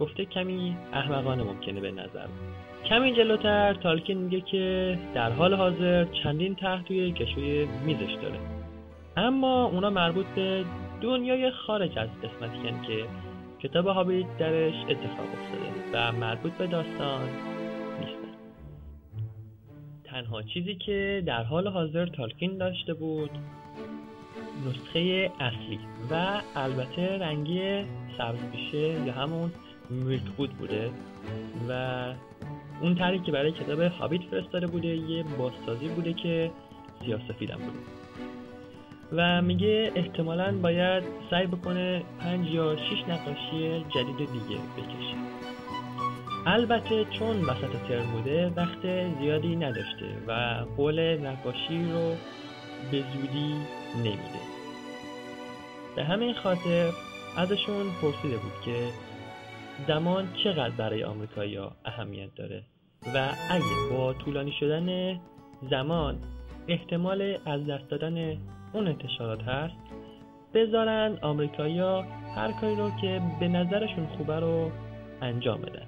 گفته 0.00 0.24
کمی 0.24 0.76
احمقانه 0.92 1.42
ممکنه 1.42 1.80
به 1.80 1.90
نظر. 1.90 2.26
کمی 2.84 3.12
جلوتر 3.12 3.74
تالکین 3.74 4.18
میگه 4.18 4.40
که 4.40 4.98
در 5.14 5.30
حال 5.30 5.54
حاضر 5.54 6.04
چندین 6.04 6.54
طرح 6.54 6.82
توی 6.82 7.12
کشوی 7.12 7.66
میزش 7.84 8.14
داره. 8.22 8.38
اما 9.16 9.64
اونا 9.64 9.90
مربوط 9.90 10.26
به 10.26 10.64
دنیای 11.00 11.50
خارج 11.50 11.98
از 11.98 12.08
قسمتی 12.22 12.86
که 12.86 13.06
کتاب 13.58 13.86
هابیت 13.86 14.38
درش 14.38 14.74
اتفاق 14.88 15.26
افتاده 15.32 15.72
و 15.92 16.12
مربوط 16.12 16.52
به 16.52 16.66
داستان 16.66 17.28
نیستن 18.00 18.34
تنها 20.04 20.42
چیزی 20.42 20.74
که 20.74 21.22
در 21.26 21.42
حال 21.42 21.68
حاضر 21.68 22.06
تالکین 22.06 22.58
داشته 22.58 22.94
بود 22.94 23.30
نسخه 24.66 25.30
اصلی 25.40 25.78
و 26.10 26.40
البته 26.56 27.18
رنگی 27.18 27.84
سبز 28.18 28.74
یا 29.06 29.12
همون 29.12 29.52
میلک 29.90 30.22
بود 30.22 30.50
بوده 30.50 30.90
و 31.68 32.04
اون 32.80 32.94
طرحی 32.94 33.18
که 33.18 33.32
برای 33.32 33.52
کتاب 33.52 33.80
هابیت 33.80 34.22
فرستاده 34.22 34.66
بوده 34.66 34.88
یه 34.88 35.24
بازسازی 35.38 35.88
بوده 35.88 36.12
که 36.12 36.50
سیاسفیدم 37.04 37.56
بوده 37.56 38.03
و 39.12 39.42
میگه 39.42 39.92
احتمالا 39.94 40.58
باید 40.62 41.02
سعی 41.30 41.46
بکنه 41.46 42.02
پنج 42.20 42.50
یا 42.50 42.76
شیش 42.76 42.98
نقاشی 43.08 43.84
جدید 43.94 44.16
دیگه 44.16 44.60
بکشه. 44.76 45.16
البته 46.46 47.04
چون 47.18 47.44
وسط 47.44 47.88
ترم 47.88 48.06
بوده 48.12 48.52
وقت 48.56 49.12
زیادی 49.18 49.56
نداشته 49.56 50.06
و 50.28 50.64
قول 50.76 51.16
نقاشی 51.16 51.92
رو 51.92 52.14
به 52.90 53.04
زودی 53.12 53.54
نمیده. 53.96 54.40
به 55.96 56.04
همین 56.04 56.34
خاطر 56.34 56.90
ازشون 57.36 57.86
پرسیده 58.02 58.36
بود 58.36 58.52
که 58.64 58.88
زمان 59.88 60.28
چقدر 60.44 60.70
برای 60.70 61.04
آمریکایی 61.04 61.58
اهمیت 61.84 62.34
داره 62.34 62.62
و 63.14 63.28
اگه 63.50 63.90
با 63.90 64.12
طولانی 64.12 64.52
شدن 64.60 65.20
زمان 65.70 66.18
احتمال 66.68 67.38
از 67.46 67.66
دست 67.66 67.88
دادن 67.90 68.36
اون 68.74 68.88
انتشارات 68.88 69.42
هست 69.42 69.74
بذارن 70.54 71.18
آمریکایی 71.22 71.78
هر 72.36 72.52
کاری 72.60 72.76
رو 72.76 72.90
که 73.00 73.20
به 73.40 73.48
نظرشون 73.48 74.06
خوبه 74.06 74.40
رو 74.40 74.70
انجام 75.22 75.60
بدن 75.60 75.86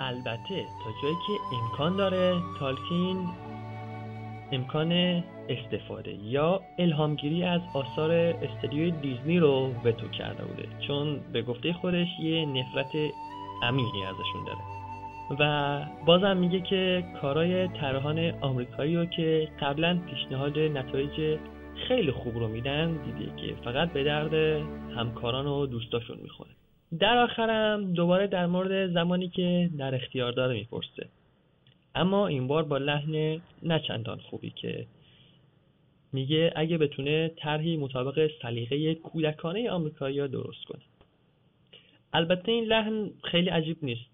البته 0.00 0.64
تا 0.84 0.90
جایی 1.02 1.14
که 1.26 1.56
امکان 1.56 1.96
داره 1.96 2.34
تالکین 2.58 3.28
امکان 4.52 5.22
استفاده 5.48 6.14
یا 6.14 6.60
الهامگیری 6.78 7.44
از 7.44 7.60
آثار 7.74 8.10
استدیوی 8.12 8.90
دیزنی 8.90 9.38
رو 9.38 9.72
وتو 9.84 10.08
کرده 10.08 10.44
بوده 10.44 10.68
چون 10.86 11.20
به 11.32 11.42
گفته 11.42 11.72
خودش 11.72 12.08
یه 12.22 12.46
نفرت 12.46 12.96
عمیقی 13.62 14.02
ازشون 14.02 14.44
داره. 14.46 14.80
و 15.40 15.84
بازم 16.06 16.36
میگه 16.36 16.60
که 16.60 17.04
کارای 17.22 17.68
طراحان 17.68 18.32
آمریکایی 18.40 18.96
رو 18.96 19.04
که 19.04 19.48
قبلا 19.60 19.98
پیشنهاد 20.10 20.58
نتایج 20.58 21.38
خیلی 21.88 22.12
خوب 22.12 22.38
رو 22.38 22.48
میدن 22.48 22.92
دیدی 22.92 23.32
که 23.36 23.54
فقط 23.64 23.92
به 23.92 24.04
درد 24.04 24.34
همکاران 24.96 25.46
و 25.46 25.66
دوستاشون 25.66 26.18
می‌خوره. 26.22 26.50
در 26.98 27.18
آخرم 27.18 27.92
دوباره 27.92 28.26
در 28.26 28.46
مورد 28.46 28.92
زمانی 28.92 29.28
که 29.28 29.70
در 29.78 29.94
اختیار 29.94 30.32
داره 30.32 30.54
می‌پرسه. 30.54 31.08
اما 31.94 32.26
این 32.26 32.46
بار 32.46 32.62
با 32.62 32.78
لحن 32.78 33.40
نچندان 33.62 34.18
خوبی 34.18 34.50
که 34.50 34.86
میگه 36.12 36.52
اگه 36.56 36.78
بتونه 36.78 37.28
طرحی 37.28 37.76
مطابق 37.76 38.30
سلیقه 38.42 38.94
کودکانه 38.94 39.70
آمریکایی 39.70 40.28
درست 40.28 40.64
کنه. 40.64 40.82
البته 42.12 42.52
این 42.52 42.64
لحن 42.64 43.10
خیلی 43.24 43.48
عجیب 43.48 43.76
نیست 43.82 44.10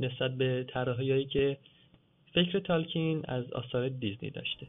نسبت 0.00 0.36
به 0.36 0.64
طراحیایی 0.68 1.24
که 1.24 1.56
فکر 2.32 2.58
تالکین 2.58 3.22
از 3.28 3.52
آثار 3.52 3.88
دیزنی 3.88 4.30
داشته. 4.30 4.66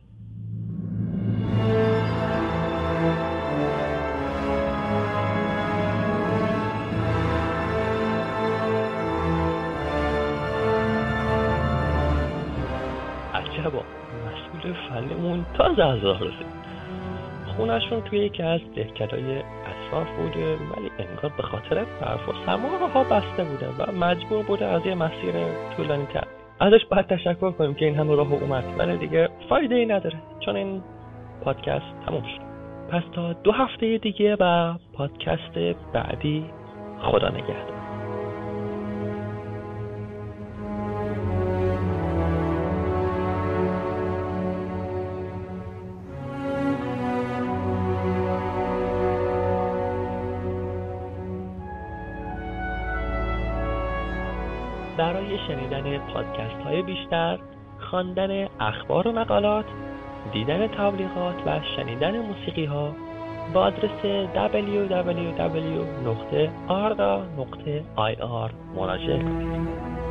فنمون 14.95 15.45
تازه 15.53 15.83
از 15.83 16.03
رسید. 16.03 16.55
خونشون 17.57 18.01
توی 18.01 18.19
یکی 18.19 18.43
از 18.43 18.61
دهکدهای 18.75 19.37
اطراف 19.37 20.07
بوده 20.17 20.55
ولی 20.55 20.91
انگار 20.99 21.31
به 21.37 21.43
خاطر 21.43 21.75
برف 22.01 22.29
و 22.29 22.33
سما 22.45 22.87
ها 22.87 23.03
بسته 23.03 23.43
بوده 23.43 23.69
و 23.79 23.91
مجبور 23.91 24.43
بوده 24.43 24.65
از 24.65 24.85
یه 24.85 24.95
مسیر 24.95 25.33
طولانی 25.77 26.05
تر 26.05 26.27
ازش 26.59 26.85
باید 26.85 27.07
تشکر 27.07 27.51
کنیم 27.51 27.73
که 27.73 27.85
این 27.85 27.95
همه 27.95 28.15
راه 28.15 28.33
اومد 28.33 28.63
ولی 28.77 28.97
دیگه 28.97 29.29
فایده 29.49 29.75
ای 29.75 29.85
نداره 29.85 30.17
چون 30.39 30.55
این 30.55 30.83
پادکست 31.43 31.85
تموم 32.05 32.23
شد. 32.23 32.41
پس 32.89 33.03
تا 33.15 33.33
دو 33.33 33.51
هفته 33.51 33.97
دیگه 33.97 34.37
و 34.39 34.73
پادکست 34.93 35.57
بعدی 35.93 36.45
خدا 37.01 37.29
نگهدار. 37.29 37.84
شنیدن 55.47 55.97
پادکست 55.97 56.61
های 56.65 56.81
بیشتر 56.81 57.39
خواندن 57.79 58.47
اخبار 58.59 59.07
و 59.07 59.11
مقالات 59.11 59.65
دیدن 60.33 60.67
تبلیغات 60.67 61.35
و 61.45 61.59
شنیدن 61.75 62.17
موسیقی 62.17 62.65
ها 62.65 62.95
با 63.53 63.61
آدرس 63.61 64.01
www.arda.ir 64.35 64.95
مراجعه. 68.75 69.19
کنید 69.19 70.04